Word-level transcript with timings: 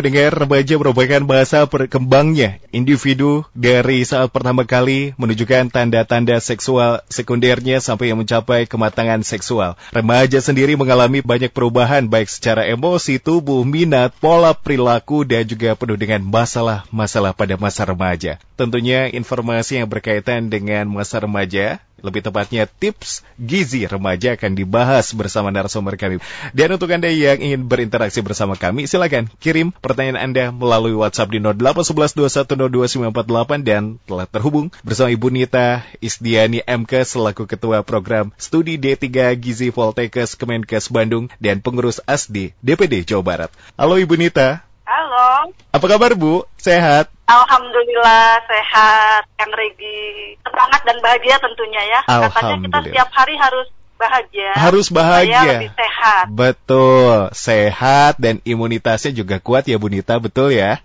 pendengar, 0.00 0.32
remaja 0.32 0.80
merupakan 0.80 1.20
masa 1.20 1.68
berkembangnya 1.68 2.56
individu 2.72 3.44
dari 3.52 4.00
saat 4.00 4.32
pertama 4.32 4.64
kali 4.64 5.12
menunjukkan 5.20 5.68
tanda-tanda 5.68 6.40
seksual 6.40 7.04
sekundernya 7.12 7.84
sampai 7.84 8.08
yang 8.08 8.16
mencapai 8.16 8.64
kematangan 8.64 9.20
seksual. 9.20 9.76
Remaja 9.92 10.40
sendiri 10.40 10.72
mengalami 10.80 11.20
banyak 11.20 11.52
perubahan 11.52 12.08
baik 12.08 12.32
secara 12.32 12.64
emosi, 12.64 13.20
tubuh, 13.20 13.60
minat, 13.68 14.16
pola 14.16 14.56
perilaku, 14.56 15.28
dan 15.28 15.44
juga 15.44 15.76
penuh 15.76 16.00
dengan 16.00 16.24
masalah-masalah 16.24 17.36
pada 17.36 17.60
masa 17.60 17.84
remaja. 17.84 18.40
Tentunya 18.56 19.12
informasi 19.12 19.84
yang 19.84 19.88
berkaitan 19.92 20.48
dengan 20.48 20.88
masa 20.88 21.20
remaja 21.20 21.76
lebih 22.00 22.24
tepatnya 22.24 22.66
tips 22.66 23.22
gizi 23.36 23.86
remaja 23.88 24.32
akan 24.36 24.54
dibahas 24.56 25.12
bersama 25.16 25.50
narasumber 25.52 25.96
kami. 25.96 26.18
Dan 26.52 26.72
untuk 26.76 26.90
Anda 26.92 27.08
yang 27.12 27.40
ingin 27.40 27.68
berinteraksi 27.68 28.20
bersama 28.20 28.56
kami, 28.56 28.86
silakan 28.88 29.28
kirim 29.40 29.72
pertanyaan 29.72 30.20
Anda 30.20 30.52
melalui 30.52 30.92
WhatsApp 30.96 31.30
di 31.32 31.40
081121024948 31.40 33.64
dan 33.64 33.98
telah 34.04 34.26
terhubung 34.28 34.70
bersama 34.84 35.10
Ibu 35.12 35.30
Nita 35.32 35.84
Isdiani 36.02 36.60
MK 36.64 37.04
selaku 37.06 37.46
Ketua 37.48 37.82
Program 37.84 38.32
Studi 38.36 38.76
D3 38.76 39.36
Gizi 39.38 39.70
Voltekes 39.72 40.36
Kemenkes 40.36 40.92
Bandung 40.92 41.28
dan 41.38 41.60
pengurus 41.64 42.00
ASDI 42.04 42.52
DPD 42.60 43.06
Jawa 43.06 43.22
Barat. 43.24 43.50
Halo 43.76 43.96
Ibu 43.96 44.16
Nita. 44.16 44.64
Halo. 44.90 45.54
Apa 45.70 45.86
kabar 45.86 46.18
Bu? 46.18 46.42
Sehat? 46.58 47.06
Alhamdulillah 47.30 48.42
sehat, 48.42 49.22
Kang 49.38 49.54
Regi. 49.54 50.29
Semangat 50.60 50.82
dan 50.84 50.96
bahagia 51.00 51.36
tentunya 51.40 51.82
ya. 51.88 52.00
Katanya 52.04 52.56
kita 52.60 52.78
setiap 52.84 53.08
hari 53.16 53.34
harus 53.40 53.66
bahagia. 53.96 54.50
Harus 54.52 54.86
bahagia. 54.92 55.40
lebih 55.56 55.72
sehat. 55.72 56.24
Betul, 56.28 57.32
sehat 57.32 58.20
dan 58.20 58.44
imunitasnya 58.44 59.16
juga 59.16 59.40
kuat 59.40 59.64
ya 59.64 59.80
Bu 59.80 59.88
Nita, 59.88 60.20
betul 60.20 60.52
ya? 60.52 60.84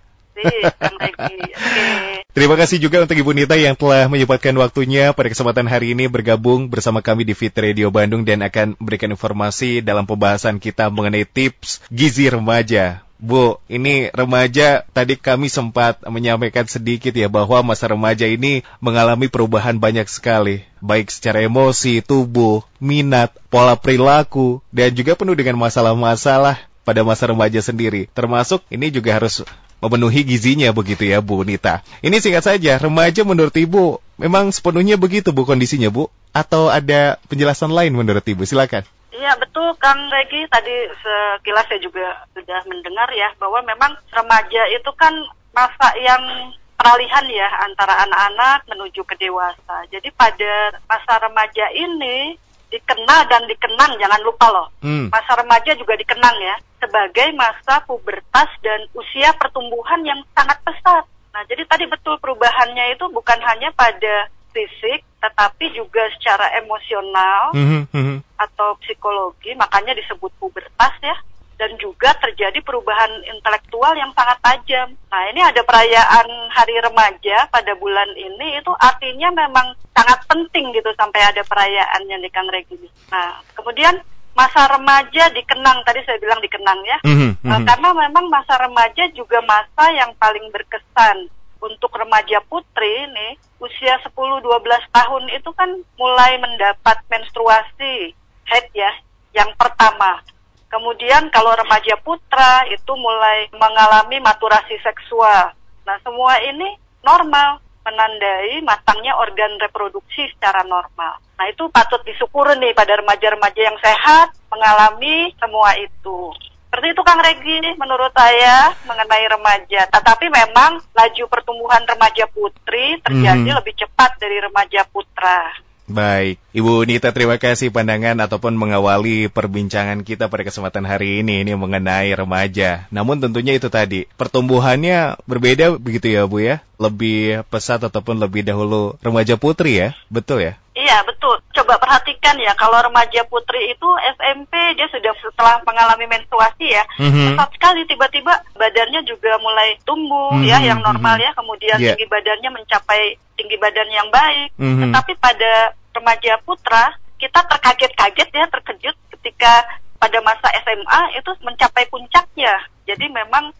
Okay. 0.96 2.20
Terima 2.36 2.52
kasih 2.60 2.76
juga 2.76 3.00
untuk 3.00 3.16
Ibu 3.16 3.32
Nita 3.32 3.56
yang 3.56 3.72
telah 3.72 4.04
menyempatkan 4.12 4.52
waktunya 4.60 5.16
pada 5.16 5.32
kesempatan 5.32 5.64
hari 5.64 5.96
ini 5.96 6.04
bergabung 6.04 6.68
bersama 6.68 7.00
kami 7.00 7.24
di 7.24 7.32
Fit 7.32 7.56
Radio 7.56 7.88
Bandung 7.88 8.28
dan 8.28 8.44
akan 8.44 8.76
memberikan 8.76 9.08
informasi 9.08 9.80
dalam 9.80 10.04
pembahasan 10.04 10.60
kita 10.60 10.92
mengenai 10.92 11.24
tips 11.24 11.80
gizi 11.88 12.28
remaja. 12.28 13.05
Bu, 13.16 13.56
ini 13.72 14.12
remaja 14.12 14.84
tadi 14.92 15.16
kami 15.16 15.48
sempat 15.48 16.04
menyampaikan 16.04 16.68
sedikit 16.68 17.16
ya 17.16 17.32
bahwa 17.32 17.64
masa 17.64 17.88
remaja 17.88 18.28
ini 18.28 18.60
mengalami 18.76 19.32
perubahan 19.32 19.80
banyak 19.80 20.04
sekali, 20.04 20.68
baik 20.84 21.08
secara 21.08 21.40
emosi, 21.40 22.04
tubuh, 22.04 22.60
minat, 22.76 23.32
pola 23.48 23.72
perilaku, 23.72 24.60
dan 24.68 24.92
juga 24.92 25.16
penuh 25.16 25.32
dengan 25.32 25.56
masalah-masalah 25.56 26.60
pada 26.84 27.00
masa 27.08 27.32
remaja 27.32 27.58
sendiri. 27.64 28.12
Termasuk 28.12 28.60
ini 28.68 28.92
juga 28.92 29.16
harus 29.16 29.40
memenuhi 29.80 30.20
gizinya 30.24 30.68
begitu 30.72 31.08
ya 31.08 31.24
Bu 31.24 31.40
Nita. 31.40 31.80
Ini 32.04 32.20
singkat 32.20 32.44
saja, 32.44 32.76
remaja 32.76 33.24
menurut 33.24 33.52
Ibu 33.52 34.00
memang 34.20 34.52
sepenuhnya 34.52 35.00
begitu 35.00 35.32
Bu 35.32 35.48
kondisinya 35.48 35.88
Bu? 35.88 36.12
Atau 36.36 36.68
ada 36.68 37.16
penjelasan 37.32 37.72
lain 37.72 37.96
menurut 37.96 38.24
Ibu? 38.24 38.44
Silakan. 38.44 38.84
Iya 39.16 39.32
betul 39.40 39.72
Kang 39.80 40.12
Regi 40.12 40.44
tadi 40.52 40.76
sekilas 41.00 41.64
saya 41.72 41.80
juga 41.80 42.28
sudah 42.36 42.60
mendengar 42.68 43.08
ya 43.16 43.32
bahwa 43.40 43.64
memang 43.64 43.96
remaja 44.12 44.62
itu 44.68 44.90
kan 44.92 45.12
masa 45.56 45.96
yang 45.96 46.52
peralihan 46.76 47.24
ya 47.32 47.48
antara 47.64 48.04
anak-anak 48.04 48.68
menuju 48.68 49.00
ke 49.08 49.16
dewasa. 49.16 49.88
Jadi 49.88 50.12
pada 50.12 50.76
masa 50.84 51.16
remaja 51.24 51.64
ini 51.72 52.36
dikenal 52.68 53.24
dan 53.32 53.48
dikenang 53.48 53.96
jangan 53.96 54.20
lupa 54.20 54.46
loh. 54.52 54.68
Hmm. 54.84 55.08
Masa 55.08 55.40
remaja 55.40 55.72
juga 55.80 55.96
dikenang 55.96 56.36
ya 56.36 56.56
sebagai 56.76 57.32
masa 57.32 57.80
pubertas 57.88 58.52
dan 58.60 58.84
usia 58.92 59.32
pertumbuhan 59.40 60.04
yang 60.04 60.20
sangat 60.36 60.60
pesat. 60.60 61.04
Nah, 61.32 61.42
jadi 61.48 61.64
tadi 61.64 61.84
betul 61.88 62.20
perubahannya 62.20 62.96
itu 62.96 63.08
bukan 63.12 63.40
hanya 63.40 63.72
pada 63.72 64.28
fisik, 64.56 65.04
tetapi 65.20 65.76
juga 65.76 66.08
secara 66.16 66.56
emosional 66.56 67.52
mm 67.52 67.84
-hmm. 67.92 68.16
atau 68.40 68.80
psikologi, 68.80 69.52
makanya 69.52 69.92
disebut 69.92 70.32
pubertas 70.40 70.96
ya. 71.04 71.16
Dan 71.56 71.72
juga 71.80 72.12
terjadi 72.20 72.60
perubahan 72.60 73.08
intelektual 73.32 73.96
yang 73.96 74.12
sangat 74.12 74.36
tajam. 74.44 74.92
Nah 75.08 75.22
ini 75.32 75.40
ada 75.40 75.64
perayaan 75.64 76.52
Hari 76.52 76.76
Remaja 76.84 77.48
pada 77.48 77.72
bulan 77.80 78.12
ini 78.12 78.60
itu 78.60 78.68
artinya 78.76 79.32
memang 79.32 79.72
sangat 79.96 80.20
penting 80.28 80.76
gitu 80.76 80.92
sampai 81.00 81.16
ada 81.24 81.40
perayaannya 81.48 82.20
nih 82.20 82.28
Kang 82.28 82.52
Regi. 82.52 82.76
Nah 83.08 83.40
kemudian 83.56 83.96
masa 84.36 84.68
remaja 84.68 85.32
dikenang 85.32 85.80
tadi 85.88 86.04
saya 86.04 86.20
bilang 86.20 86.36
dikenang 86.44 86.76
ya 86.84 87.00
mm 87.08 87.14
-hmm. 87.16 87.30
nah, 87.40 87.56
karena 87.64 87.88
memang 87.96 88.28
masa 88.28 88.60
remaja 88.60 89.08
juga 89.16 89.40
masa 89.48 89.88
yang 89.96 90.12
paling 90.20 90.44
berkesan 90.52 91.32
untuk 91.60 91.92
remaja 91.96 92.42
putri 92.46 93.08
nih 93.10 93.40
usia 93.58 93.96
10-12 94.04 94.44
tahun 94.92 95.24
itu 95.32 95.50
kan 95.56 95.70
mulai 95.96 96.36
mendapat 96.36 97.00
menstruasi 97.08 98.12
head 98.46 98.66
ya 98.76 98.92
yang 99.36 99.50
pertama. 99.56 100.20
Kemudian 100.66 101.30
kalau 101.30 101.54
remaja 101.54 101.94
putra 102.02 102.66
itu 102.68 102.92
mulai 102.98 103.48
mengalami 103.54 104.18
maturasi 104.20 104.76
seksual. 104.82 105.54
Nah 105.86 105.96
semua 106.02 106.42
ini 106.42 106.74
normal 107.06 107.62
menandai 107.86 108.58
matangnya 108.66 109.14
organ 109.14 109.54
reproduksi 109.62 110.26
secara 110.34 110.66
normal. 110.66 111.22
Nah 111.38 111.46
itu 111.46 111.70
patut 111.70 112.02
disyukur 112.02 112.50
nih 112.58 112.74
pada 112.74 112.98
remaja-remaja 112.98 113.60
yang 113.62 113.78
sehat 113.78 114.34
mengalami 114.50 115.30
semua 115.38 115.70
itu. 115.78 116.34
Seperti 116.76 116.92
itu 116.92 117.08
Kang 117.08 117.24
Regi 117.24 117.72
menurut 117.80 118.12
saya 118.12 118.68
mengenai 118.84 119.24
remaja. 119.32 119.88
Tetapi 119.88 120.28
memang 120.28 120.84
laju 120.92 121.24
pertumbuhan 121.24 121.80
remaja 121.88 122.28
putri 122.28 123.00
terjadi 123.00 123.48
hmm. 123.48 123.58
lebih 123.64 123.80
cepat 123.80 124.20
dari 124.20 124.44
remaja 124.44 124.84
putra. 124.84 125.56
Baik, 125.88 126.36
Ibu 126.52 126.84
Nita 126.84 127.16
terima 127.16 127.40
kasih 127.40 127.72
pandangan 127.72 128.20
ataupun 128.28 128.52
mengawali 128.60 129.32
perbincangan 129.32 130.04
kita 130.04 130.28
pada 130.28 130.44
kesempatan 130.44 130.84
hari 130.84 131.24
ini 131.24 131.48
ini 131.48 131.56
mengenai 131.56 132.12
remaja. 132.12 132.84
Namun 132.92 133.24
tentunya 133.24 133.56
itu 133.56 133.72
tadi 133.72 134.04
pertumbuhannya 134.20 135.16
berbeda 135.24 135.80
begitu 135.80 136.12
ya 136.12 136.28
Bu 136.28 136.44
ya, 136.44 136.60
lebih 136.76 137.44
pesat 137.48 137.80
ataupun 137.80 138.20
lebih 138.20 138.44
dahulu 138.44 139.00
remaja 139.00 139.40
putri 139.40 139.80
ya, 139.80 139.88
betul 140.12 140.44
ya? 140.44 140.60
Iya 140.76 141.00
betul. 141.08 141.40
Coba 141.56 141.80
perhatikan 141.80 142.36
ya 142.36 142.52
kalau 142.52 142.76
remaja 142.84 143.24
putri 143.24 143.72
itu 143.72 143.88
SMP 144.20 144.52
dia 144.76 144.84
sudah 144.92 145.12
setelah 145.24 145.64
mengalami 145.64 146.04
menstruasi 146.04 146.68
ya, 146.68 146.84
mm-hmm. 147.00 147.40
sekali 147.56 147.88
tiba-tiba 147.88 148.44
badannya 148.52 149.00
juga 149.08 149.40
mulai 149.40 149.80
tumbuh 149.88 150.36
mm-hmm. 150.36 150.52
ya 150.52 150.58
yang 150.60 150.80
normal 150.84 151.16
ya, 151.16 151.32
kemudian 151.32 151.80
yeah. 151.80 151.96
tinggi 151.96 152.06
badannya 152.12 152.50
mencapai 152.52 153.16
tinggi 153.40 153.56
badan 153.56 153.88
yang 153.88 154.08
baik. 154.12 154.52
Mm-hmm. 154.60 154.82
Tetapi 154.84 155.12
pada 155.16 155.52
remaja 155.96 156.32
putra 156.44 156.92
kita 157.16 157.40
terkaget-kaget 157.48 158.28
ya, 158.36 158.44
terkejut 158.52 158.96
ketika 159.16 159.64
pada 159.96 160.20
masa 160.20 160.52
SMA 160.60 161.00
itu 161.16 161.32
mencapai 161.40 161.88
puncaknya. 161.88 162.52
Jadi 162.84 163.08
memang 163.08 163.50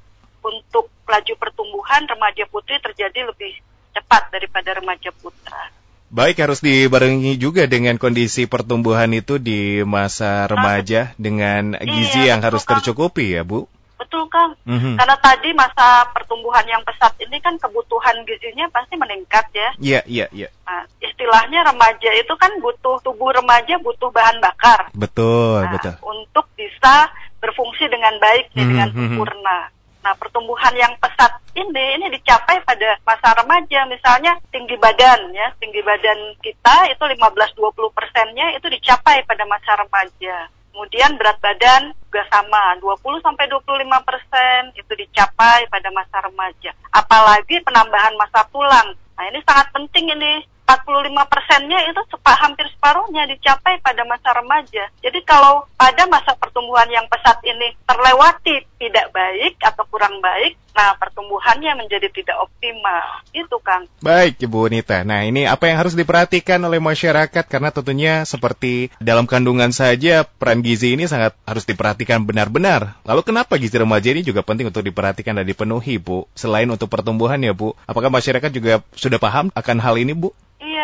untuk 0.46 0.86
laju 1.06 1.34
pertumbuhan 1.38 2.06
remaja 2.06 2.46
putri 2.46 2.78
terjadi 2.78 3.26
lebih 3.26 3.58
cepat 3.94 4.30
daripada 4.30 4.76
remaja 4.78 5.10
putra. 5.10 5.74
Baik, 6.06 6.38
harus 6.38 6.62
dibarengi 6.62 7.34
juga 7.34 7.66
dengan 7.66 7.98
kondisi 7.98 8.46
pertumbuhan 8.46 9.10
itu 9.10 9.42
di 9.42 9.82
masa 9.82 10.46
remaja 10.46 11.10
dengan 11.18 11.74
gizi 11.82 12.30
iya, 12.30 12.36
yang 12.36 12.46
harus 12.46 12.62
tercukupi 12.62 13.34
ya, 13.34 13.42
Bu. 13.42 13.66
Betul 13.98 14.28
Kang, 14.30 14.54
mm-hmm. 14.62 15.02
karena 15.02 15.16
tadi 15.18 15.50
masa 15.56 16.06
pertumbuhan 16.14 16.62
yang 16.68 16.78
pesat 16.86 17.10
ini 17.18 17.42
kan 17.42 17.58
kebutuhan 17.58 18.22
gizinya 18.22 18.70
pasti 18.70 18.94
meningkat 18.94 19.50
ya. 19.50 19.68
Iya, 19.82 19.92
yeah, 19.98 20.02
iya, 20.06 20.16
yeah, 20.16 20.28
iya. 20.30 20.42
Yeah. 20.46 20.50
Nah, 20.62 20.82
istilahnya 21.02 21.60
remaja 21.74 22.10
itu 22.14 22.34
kan 22.38 22.52
butuh 22.62 23.02
tubuh 23.02 23.34
remaja 23.34 23.74
butuh 23.82 24.12
bahan 24.14 24.38
bakar. 24.38 24.94
Betul, 24.94 25.66
nah, 25.66 25.72
betul. 25.74 25.94
Untuk 26.06 26.46
bisa 26.54 27.10
berfungsi 27.42 27.90
dengan 27.90 28.14
baik 28.22 28.54
mm-hmm. 28.54 28.62
dengan 28.62 28.88
mhm. 28.94 28.94
sempurna. 28.94 29.58
Nah, 30.06 30.15
pertumbuhan 30.15 30.71
yang 30.78 30.94
pesat 31.03 31.35
ini 31.58 31.99
ini 31.99 32.06
dicapai 32.14 32.62
pada 32.62 32.94
masa 33.03 33.43
remaja. 33.43 33.91
Misalnya 33.91 34.38
tinggi 34.55 34.79
badan 34.79 35.35
ya, 35.35 35.50
tinggi 35.58 35.82
badan 35.82 36.38
kita 36.38 36.94
itu 36.94 37.03
15-20 37.03 37.58
persennya 37.91 38.55
itu 38.55 38.70
dicapai 38.70 39.26
pada 39.26 39.43
masa 39.50 39.75
remaja. 39.82 40.47
Kemudian 40.70 41.19
berat 41.19 41.43
badan 41.43 41.91
juga 42.06 42.23
sama, 42.31 42.79
20 42.79 43.19
sampai 43.19 43.50
25 43.50 43.82
persen 44.06 44.70
itu 44.79 44.93
dicapai 44.94 45.67
pada 45.75 45.91
masa 45.91 46.23
remaja. 46.23 46.70
Apalagi 46.94 47.59
penambahan 47.67 48.14
masa 48.14 48.47
tulang. 48.55 48.94
Nah 49.19 49.25
ini 49.26 49.43
sangat 49.43 49.75
penting 49.75 50.14
ini 50.14 50.47
45 50.66 51.32
persennya 51.32 51.78
itu 51.86 52.02
sepa, 52.10 52.34
hampir 52.42 52.66
separuhnya 52.74 53.30
dicapai 53.30 53.78
pada 53.80 54.02
masa 54.02 54.34
remaja. 54.34 54.90
Jadi 54.98 55.22
kalau 55.22 55.64
pada 55.78 56.04
masa 56.10 56.34
pertumbuhan 56.34 56.90
yang 56.90 57.06
pesat 57.06 57.38
ini 57.46 57.78
terlewati 57.86 58.66
tidak 58.82 59.14
baik 59.14 59.54
atau 59.62 59.86
kurang 59.86 60.18
baik, 60.18 60.58
Nah, 60.76 60.92
pertumbuhannya 61.00 61.72
menjadi 61.72 62.12
tidak 62.12 62.36
optimal. 62.36 63.24
Itu, 63.32 63.56
Kang. 63.64 63.88
Baik, 64.04 64.44
Ibu 64.44 64.68
Nita. 64.68 65.08
Nah, 65.08 65.24
ini 65.24 65.48
apa 65.48 65.72
yang 65.72 65.80
harus 65.80 65.96
diperhatikan 65.96 66.60
oleh 66.60 66.76
masyarakat? 66.76 67.48
Karena 67.48 67.72
tentunya 67.72 68.28
seperti 68.28 68.92
dalam 69.00 69.24
kandungan 69.24 69.72
saja, 69.72 70.28
peran 70.28 70.60
gizi 70.60 70.92
ini 70.92 71.08
sangat 71.08 71.32
harus 71.48 71.64
diperhatikan 71.64 72.28
benar-benar. 72.28 73.00
Lalu 73.08 73.24
kenapa 73.24 73.56
gizi 73.56 73.80
remaja 73.80 74.12
ini 74.12 74.20
juga 74.20 74.44
penting 74.44 74.68
untuk 74.68 74.84
diperhatikan 74.84 75.40
dan 75.40 75.48
dipenuhi, 75.48 75.96
Bu? 75.96 76.28
Selain 76.36 76.68
untuk 76.68 76.92
pertumbuhan 76.92 77.40
ya, 77.40 77.56
Bu. 77.56 77.72
Apakah 77.88 78.12
masyarakat 78.12 78.52
juga 78.52 78.84
sudah 78.92 79.16
paham 79.16 79.48
akan 79.56 79.80
hal 79.80 79.96
ini, 79.96 80.12
Bu? 80.12 80.36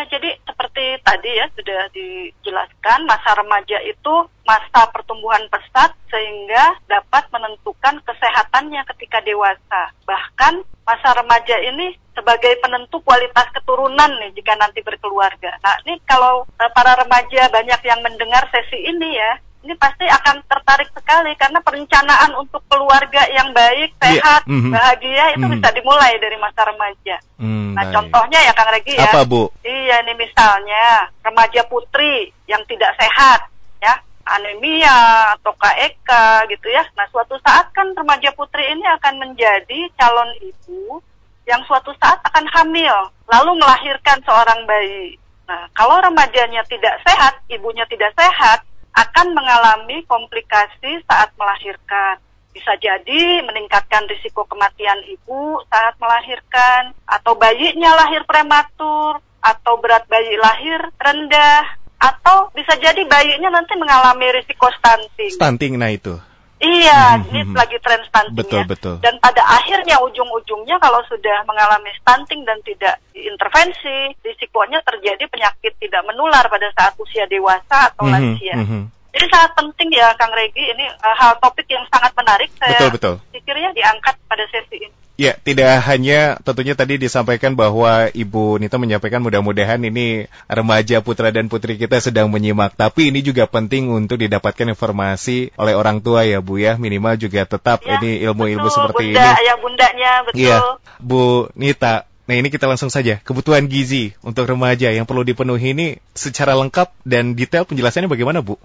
Jadi 0.09 0.31
seperti 0.43 0.85
tadi 1.03 1.31
ya 1.37 1.47
sudah 1.53 1.81
dijelaskan, 1.95 3.07
masa 3.07 3.31
remaja 3.39 3.79
itu 3.85 4.15
masa 4.43 4.89
pertumbuhan 4.91 5.43
pesat 5.51 5.95
sehingga 6.11 6.81
dapat 6.89 7.29
menentukan 7.31 8.03
kesehatannya 8.07 8.83
ketika 8.95 9.23
dewasa. 9.23 9.83
Bahkan 10.07 10.65
masa 10.83 11.09
remaja 11.15 11.57
ini 11.63 11.95
sebagai 12.13 12.61
penentu 12.61 13.01
kualitas 13.01 13.49
keturunan 13.57 14.11
nih 14.21 14.35
jika 14.37 14.53
nanti 14.59 14.85
berkeluarga. 14.85 15.57
Nah, 15.65 15.75
ini 15.87 15.97
kalau 16.05 16.45
eh, 16.61 16.71
para 16.75 16.99
remaja 16.99 17.49
banyak 17.49 17.81
yang 17.87 18.01
mendengar 18.05 18.45
sesi 18.53 18.85
ini 18.85 19.17
ya, 19.17 19.33
ini 19.63 19.75
pasti 19.79 20.03
akan 20.05 20.43
tertarik 20.45 20.91
sekali 20.91 21.33
karena 21.39 21.63
perencanaan 21.63 22.35
untuk 22.35 22.63
keluarga 22.67 23.23
yang 23.31 23.55
baik, 23.55 23.95
Iya, 23.95 24.19
sehat, 24.19 24.43
mhm. 24.51 24.71
bahagia 24.75 25.25
itu 25.39 25.47
Mhm. 25.47 25.53
bisa 25.55 25.69
dimulai 25.71 26.13
dari 26.19 26.37
masa 26.37 26.67
remaja. 26.67 27.17
Hmm, 27.39 27.73
Nah, 27.79 27.87
baik. 27.87 27.95
contohnya 27.95 28.39
ya 28.43 28.53
Kang 28.53 28.71
Regi 28.75 28.95
ya. 28.99 29.07
Apa, 29.07 29.23
Bu? 29.23 29.49
Iya, 29.63 30.03
ini 30.03 30.13
misalnya 30.19 31.07
remaja 31.23 31.63
putri 31.71 32.35
yang 32.51 32.63
tidak 32.67 32.91
sehat, 32.99 33.47
ya, 33.79 33.95
anemia 34.27 34.99
atau 35.39 35.55
KEK 35.55 36.11
gitu 36.51 36.67
ya. 36.69 36.83
Nah, 36.99 37.07
suatu 37.15 37.39
saat 37.47 37.71
kan 37.71 37.87
remaja 37.95 38.35
putri 38.35 38.67
ini 38.67 38.83
akan 38.99 39.15
menjadi 39.23 39.81
calon 39.95 40.31
ibu 40.43 40.99
yang 41.47 41.63
suatu 41.67 41.95
saat 42.03 42.19
akan 42.23 42.47
hamil, 42.51 42.95
lalu 43.31 43.59
melahirkan 43.59 44.19
seorang 44.27 44.63
bayi. 44.67 45.19
Nah, 45.47 45.67
kalau 45.75 45.99
remajanya 45.99 46.63
tidak 46.71 46.99
sehat, 47.03 47.35
ibunya 47.51 47.83
tidak 47.91 48.15
sehat, 48.15 48.63
akan 48.93 49.27
mengalami 49.33 50.05
komplikasi 50.05 51.01
saat 51.09 51.33
melahirkan. 51.37 52.21
Bisa 52.53 52.77
jadi 52.77 53.41
meningkatkan 53.49 54.05
risiko 54.13 54.45
kematian 54.45 55.01
ibu 55.09 55.65
saat 55.73 55.97
melahirkan, 55.97 56.93
atau 57.09 57.33
bayinya 57.33 57.97
lahir 57.97 58.29
prematur, 58.29 59.25
atau 59.41 59.75
berat 59.81 60.05
bayi 60.05 60.37
lahir 60.37 60.85
rendah, 61.01 61.65
atau 61.97 62.53
bisa 62.53 62.77
jadi 62.77 63.09
bayinya 63.09 63.49
nanti 63.49 63.73
mengalami 63.81 64.29
risiko 64.37 64.69
stunting. 64.77 65.33
Stunting, 65.33 65.81
nah 65.81 65.89
itu. 65.89 66.21
Iya, 66.63 67.19
Mhm, 67.19 67.27
ini 67.35 67.41
mhm. 67.43 67.55
lagi 67.59 67.75
tren 67.83 67.99
stunting 68.07 68.39
Betul, 68.39 68.63
ya. 68.63 68.71
betul. 68.71 68.95
Dan 69.03 69.19
pada 69.19 69.43
akhirnya 69.43 69.99
ujung-ujungnya 69.99 70.79
kalau 70.79 71.03
sudah 71.11 71.43
mengalami 71.43 71.91
stunting 71.99 72.47
dan 72.47 72.55
tidak 72.63 73.03
diintervensi, 73.11 74.15
risikonya 74.23 74.79
terjadi 74.87 75.27
penyakit 75.27 75.75
tidak 75.83 76.07
menular 76.07 76.47
pada 76.47 76.71
saat 76.79 76.95
usia 77.03 77.27
dewasa 77.27 77.91
atau 77.91 78.07
Mhm, 78.07 78.13
lansia. 78.15 78.55
mhm. 78.63 78.83
Jadi 79.13 79.27
sangat 79.29 79.53
penting 79.59 79.89
ya 79.93 80.09
Kang 80.17 80.33
Regi, 80.33 80.65
ini 80.73 80.87
uh, 80.89 81.17
hal 81.19 81.37
topik 81.43 81.67
yang 81.69 81.85
sangat 81.91 82.15
menarik. 82.17 82.49
Saya 82.57 82.79
Betul, 82.79 82.91
betul. 82.97 83.15
pikirnya 83.35 83.71
diangkat 83.75 84.15
pada 84.25 84.47
sesi 84.49 84.87
ini. 84.87 84.97
Ya, 85.23 85.39
tidak 85.39 85.79
hanya 85.87 86.43
tentunya 86.43 86.75
tadi 86.75 86.99
disampaikan 86.99 87.55
bahwa 87.55 88.11
Ibu 88.11 88.59
Nita 88.59 88.75
menyampaikan 88.75 89.23
mudah-mudahan 89.23 89.79
ini 89.79 90.27
remaja 90.51 90.99
putra 90.99 91.31
dan 91.31 91.47
putri 91.47 91.79
kita 91.79 92.03
sedang 92.03 92.27
menyimak. 92.27 92.75
Tapi 92.75 93.15
ini 93.15 93.23
juga 93.23 93.47
penting 93.47 93.87
untuk 93.87 94.19
didapatkan 94.19 94.75
informasi 94.75 95.55
oleh 95.55 95.79
orang 95.79 96.03
tua 96.03 96.27
ya 96.27 96.43
Bu 96.43 96.59
ya. 96.59 96.75
Minimal 96.75 97.23
juga 97.23 97.47
tetap 97.47 97.87
Ya, 97.87 98.03
ini 98.03 98.19
ilmu-ilmu 98.27 98.67
seperti 98.67 99.15
bunda, 99.15 99.23
ini. 99.23 99.39
Ayah 99.47 99.57
bundanya, 99.63 100.11
betul. 100.27 100.43
Iya, 100.43 100.57
Bu 100.99 101.47
Nita. 101.55 102.11
Nah 102.27 102.35
ini 102.39 102.51
kita 102.51 102.67
langsung 102.67 102.91
saja. 102.91 103.23
Kebutuhan 103.23 103.71
gizi 103.71 104.19
untuk 104.27 104.51
remaja 104.51 104.91
yang 104.91 105.07
perlu 105.07 105.23
dipenuhi 105.23 105.71
ini 105.71 106.03
secara 106.19 106.59
lengkap 106.59 106.91
dan 107.07 107.39
detail 107.39 107.63
penjelasannya 107.63 108.11
bagaimana 108.11 108.43
Bu? 108.43 108.59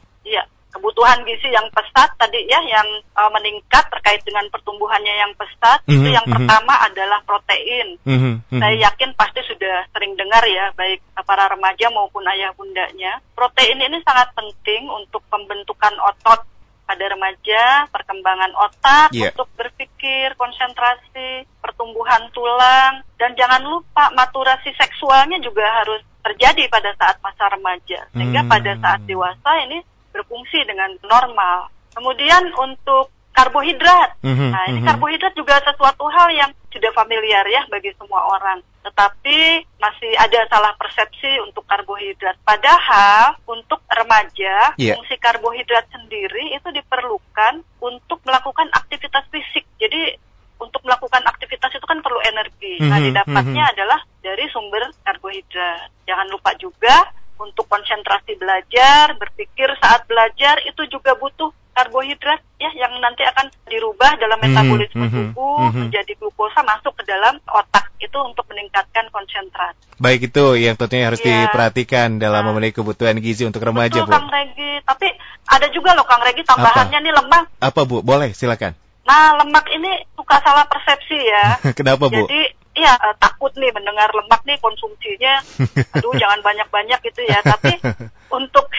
Kebutuhan 0.67 1.23
gizi 1.23 1.47
yang 1.49 1.65
pesat 1.71 2.11
tadi 2.19 2.43
ya 2.45 2.59
yang 2.67 2.85
uh, 3.15 3.31
meningkat 3.31 3.87
terkait 3.87 4.19
dengan 4.27 4.43
pertumbuhannya 4.51 5.15
yang 5.15 5.31
pesat 5.39 5.79
itu 5.87 6.03
Mhm, 6.05 6.15
yang 6.15 6.27
mhm. 6.27 6.33
pertama 6.35 6.73
adalah 6.83 7.19
protein. 7.23 7.87
Mhm, 8.03 8.31
mhm. 8.51 8.59
Saya 8.59 8.75
yakin 8.91 9.11
pasti 9.15 9.41
sudah 9.47 9.87
sering 9.95 10.13
dengar 10.19 10.43
ya 10.45 10.69
baik 10.75 10.99
para 11.23 11.47
remaja 11.47 11.87
maupun 11.89 12.23
ayah 12.35 12.51
bundanya. 12.53 13.19
Protein 13.33 13.79
ini 13.79 13.97
sangat 14.03 14.31
penting 14.35 14.85
untuk 14.91 15.23
pembentukan 15.31 15.95
otot 16.03 16.43
pada 16.87 17.03
remaja, 17.03 17.83
perkembangan 17.91 18.51
otak 18.55 19.11
Iya. 19.11 19.35
untuk 19.35 19.51
berpikir, 19.59 20.31
konsentrasi, 20.39 21.43
pertumbuhan 21.59 22.31
tulang 22.31 23.03
dan 23.19 23.35
jangan 23.35 23.59
lupa 23.63 24.07
maturasi 24.15 24.71
seksualnya 24.79 25.35
juga 25.43 25.67
harus 25.83 25.99
terjadi 26.23 26.67
pada 26.71 26.91
saat 26.95 27.19
masa 27.19 27.47
remaja 27.51 28.07
sehingga 28.11 28.43
Hmm. 28.43 28.51
pada 28.51 28.71
saat 28.79 28.99
dewasa 29.03 29.51
ini 29.67 29.79
berfungsi 30.17 30.65
dengan 30.65 30.97
normal. 31.05 31.69
Kemudian 31.93 32.49
untuk 32.57 33.13
karbohidrat. 33.37 34.17
Mhm, 34.25 34.49
Nah, 34.49 34.63
ini 34.73 34.81
mhm. 34.81 34.87
karbohidrat 34.89 35.33
juga 35.37 35.61
sesuatu 35.61 36.09
hal 36.09 36.33
yang 36.33 36.49
sudah 36.73 36.89
familiar 36.97 37.45
ya 37.45 37.61
bagi 37.69 37.93
semua 37.93 38.25
orang. 38.33 38.65
Tetapi 38.81 39.37
masih 39.77 40.11
ada 40.17 40.41
salah 40.49 40.73
persepsi 40.73 41.37
untuk 41.45 41.61
karbohidrat. 41.69 42.33
Padahal 42.41 43.37
untuk 43.45 43.85
remaja, 43.93 44.73
Iya. 44.81 44.97
fungsi 44.97 45.21
karbohidrat 45.21 45.85
sendiri 45.93 46.57
itu 46.57 46.69
diperlukan 46.73 47.61
untuk 47.77 48.17
melakukan 48.25 48.73
aktivitas 48.73 49.29
fisik. 49.29 49.69
Jadi 49.77 50.17
untuk 50.57 50.81
melakukan 50.81 51.21
aktivitas 51.29 51.69
itu 51.77 51.85
kan 51.85 52.01
perlu 52.01 52.17
energi. 52.25 52.81
Nah, 52.81 52.97
Mhm, 52.97 53.05
didapatnya 53.13 53.63
mhm. 53.69 53.73
adalah 53.77 53.99
dari 54.25 54.49
sumber 54.49 54.81
karbohidrat. 55.05 55.93
Jangan 56.09 56.27
lupa 56.33 56.57
juga 56.57 57.05
untuk 57.39 57.65
konsentrasi 57.67 58.35
belajar, 58.35 59.13
berpikir 59.15 59.69
saat 59.77 60.03
belajar 60.05 60.59
itu 60.65 60.81
juga 60.89 61.13
butuh 61.15 61.53
karbohidrat 61.71 62.41
ya 62.57 62.73
yang 62.73 62.97
nanti 62.97 63.21
akan 63.21 63.53
dirubah 63.69 64.17
dalam 64.17 64.41
Mhm, 64.41 64.45
metabolisme 64.49 65.05
mhm, 65.05 65.13
tubuh 65.37 65.69
mhm. 65.69 65.79
menjadi 65.85 66.11
glukosa 66.17 66.65
masuk 66.65 66.89
ke 66.97 67.05
dalam 67.05 67.37
otak 67.45 67.93
itu 68.01 68.17
untuk 68.17 68.49
meningkatkan 68.49 69.05
konsentrasi. 69.13 69.77
Baik 70.01 70.33
itu 70.33 70.45
yang 70.57 70.73
tentunya 70.73 71.05
harus 71.05 71.21
Iya. 71.21 71.49
diperhatikan 71.53 72.17
dalam 72.17 72.41
Nah. 72.41 72.49
memenuhi 72.49 72.73
kebutuhan 72.73 73.21
gizi 73.21 73.45
untuk 73.45 73.61
remaja 73.61 74.01
Betul 74.01 74.09
Bu. 74.09 74.13
Kang 74.17 74.29
Regi, 74.29 74.71
tapi 74.81 75.07
ada 75.45 75.67
juga 75.69 75.93
loh 75.93 76.05
Kang 76.09 76.25
Regi 76.25 76.41
tambahannya 76.41 76.97
nih 76.97 77.13
lemak. 77.13 77.43
Apa 77.61 77.81
Bu? 77.85 78.01
Boleh 78.01 78.33
silakan. 78.33 78.73
Nah, 79.05 79.37
lemak 79.39 79.65
ini 79.71 80.03
suka 80.17 80.41
salah 80.41 80.65
persepsi 80.65 81.15
ya. 81.15 81.45
Kenapa 81.77 82.09
Bu? 82.09 82.25
Jadi 82.25 82.56
iya 82.77 82.93
eh, 82.93 83.15
takut 83.17 83.51
nih 83.57 83.73
mendengar 83.73 84.07
lemak 84.13 84.41
nih 84.45 84.57
konsumsinya. 84.61 85.41
Aduh 85.97 86.13
jangan 86.15 86.39
banyak-banyak 86.45 86.99
gitu 87.01 87.21
ya. 87.25 87.41
Tapi 87.41 87.81
untuk 88.29 88.69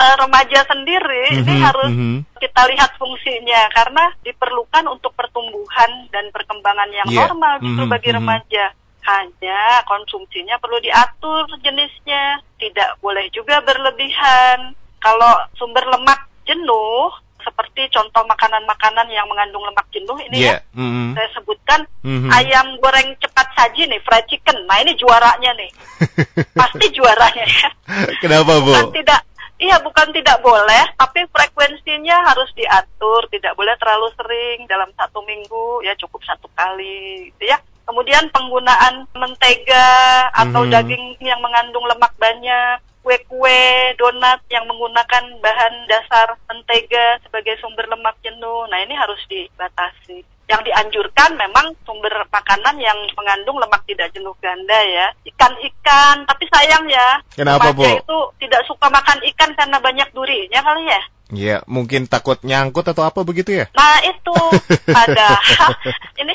eh, 0.00 0.14
remaja 0.18 0.64
sendiri 0.64 1.38
ini 1.38 1.54
Mhm, 1.60 1.64
harus 1.64 1.92
mhm. 1.92 2.18
kita 2.40 2.62
lihat 2.72 2.96
fungsinya 2.96 3.68
karena 3.70 4.04
diperlukan 4.24 4.84
untuk 4.88 5.12
pertumbuhan 5.14 6.08
dan 6.10 6.32
perkembangan 6.32 6.90
yang 6.90 7.08
Iya, 7.12 7.28
normal 7.28 7.60
justru 7.60 7.84
mhm, 7.84 7.92
bagi 7.92 8.10
mhm. 8.10 8.16
remaja. 8.18 8.64
Hanya 9.04 9.84
konsumsinya 9.84 10.56
perlu 10.56 10.80
diatur 10.80 11.44
jenisnya, 11.60 12.40
tidak 12.56 12.96
boleh 13.04 13.28
juga 13.36 13.60
berlebihan. 13.60 14.72
Kalau 14.96 15.44
sumber 15.60 15.84
lemak 15.84 16.24
jenuh 16.48 17.12
seperti 17.44 17.86
contoh 17.92 18.24
makanan-makanan 18.24 19.06
yang 19.12 19.28
mengandung 19.28 19.62
lemak 19.62 19.86
jenuh 19.92 20.16
ini 20.24 20.36
Iya. 20.40 20.56
ya 20.56 20.56
mhm. 20.74 21.12
saya 21.14 21.28
sebutkan 21.36 21.80
Mhm. 22.04 22.28
ayam 22.28 22.66
goreng 22.80 23.16
cepat 23.16 23.48
saji 23.56 23.88
nih, 23.88 24.00
fried 24.04 24.24
chicken. 24.28 24.60
Nah 24.68 24.76
ini 24.80 24.92
juaranya 24.96 25.56
nih, 25.56 25.70
pasti 26.60 26.86
juaranya 26.92 27.44
ya. 27.44 27.68
Kenapa 28.20 28.60
Bu? 28.60 28.72
Bukan 28.72 28.92
tidak, 28.92 29.20
iya 29.56 29.80
bukan 29.80 30.12
tidak 30.12 30.36
boleh, 30.44 30.84
tapi 31.00 31.24
frekuensinya 31.32 32.28
harus 32.28 32.52
diatur, 32.52 33.24
tidak 33.32 33.56
boleh 33.56 33.72
terlalu 33.80 34.12
sering 34.20 34.68
dalam 34.68 34.92
satu 34.92 35.24
minggu, 35.24 35.80
ya 35.80 35.96
cukup 35.96 36.20
satu 36.28 36.44
kali, 36.52 37.32
gitu 37.32 37.48
ya. 37.48 37.56
Kemudian 37.84 38.28
penggunaan 38.28 39.08
mentega 39.16 39.88
atau 40.32 40.64
Mhm. 40.64 40.70
daging 40.72 41.04
yang 41.20 41.40
mengandung 41.40 41.84
lemak 41.84 42.12
banyak, 42.16 42.78
kue-kue, 43.04 43.60
donat 44.00 44.40
yang 44.48 44.64
menggunakan 44.64 45.24
bahan 45.38 45.74
dasar 45.84 46.40
mentega 46.48 47.20
sebagai 47.20 47.60
sumber 47.60 47.84
lemak 47.84 48.16
jenuh. 48.24 48.64
Nah 48.72 48.80
ini 48.80 48.96
harus 48.96 49.20
dibatasi. 49.28 50.24
Yang 50.44 50.72
dianjurkan 50.72 51.36
memang 51.36 51.76
sumber 51.84 52.12
makanan 52.28 52.80
yang 52.80 52.96
mengandung 53.12 53.60
lemak 53.60 53.84
tidak 53.84 54.08
jenuh 54.16 54.32
ganda 54.40 54.80
ya. 54.88 55.12
Ikan-ikan, 55.24 56.24
tapi 56.24 56.44
sayang 56.48 56.88
ya. 56.88 57.20
Kenapa, 57.36 57.76
Bu? 57.76 57.84
itu 57.84 58.18
tidak 58.40 58.64
suka 58.64 58.88
makan 58.88 59.20
ikan 59.32 59.52
karena 59.52 59.76
banyak 59.80 60.08
durinya 60.16 60.60
kali 60.64 60.88
ya. 60.88 61.02
Ya, 61.32 61.56
mungkin 61.64 62.04
takut 62.04 62.36
nyangkut 62.44 62.84
atau 62.84 63.02
apa 63.02 63.24
begitu 63.24 63.56
ya? 63.56 63.66
Nah 63.72 63.96
itu 64.04 64.36
padahal 64.96 65.72
ini 66.22 66.30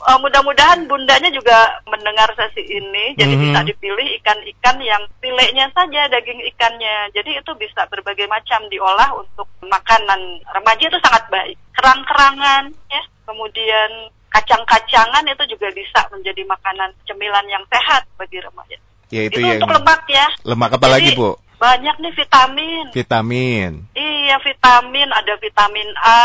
uh, 0.00 0.16
mudah-mudahan 0.22 0.86
bundanya 0.86 1.28
juga 1.34 1.82
mendengar 1.90 2.30
sesi 2.38 2.62
ini, 2.64 3.18
jadi 3.18 3.34
Mhm. 3.34 3.42
bisa 3.44 3.60
dipilih 3.66 4.06
ikan-ikan 4.22 4.78
yang 4.80 5.02
filenya 5.18 5.68
saja 5.74 6.07
daging 6.08 6.40
ikannya. 6.54 7.12
Jadi 7.14 7.38
itu 7.38 7.52
bisa 7.56 7.84
berbagai 7.88 8.26
macam 8.26 8.64
diolah 8.68 9.14
untuk 9.16 9.48
makanan 9.64 10.42
remaja 10.52 10.84
itu 10.88 10.98
sangat 11.04 11.24
baik. 11.30 11.56
Kerang-kerangan 11.76 12.72
ya, 12.90 13.02
kemudian 13.28 13.90
kacang-kacangan 14.28 15.24
itu 15.28 15.44
juga 15.56 15.68
bisa 15.72 16.00
menjadi 16.12 16.42
makanan 16.44 16.90
cemilan 17.08 17.46
yang 17.48 17.64
sehat 17.68 18.04
bagi 18.20 18.40
remaja. 18.40 18.76
Ya 19.08 19.24
itu, 19.24 19.40
Itu 19.40 19.44
yang 19.44 19.64
untuk 19.64 19.72
lemak 19.72 20.02
ya. 20.08 20.26
lemak 20.44 20.70
apa 20.76 20.86
Jadi, 20.88 20.94
lagi 20.94 21.10
bu? 21.16 21.30
Banyak 21.58 21.96
nih 21.98 22.12
vitamin. 22.14 22.84
Vitamin. 22.92 23.72
Iya, 23.96 24.36
vitamin 24.44 25.08
ada 25.10 25.34
vitamin 25.40 25.88
A 26.04 26.20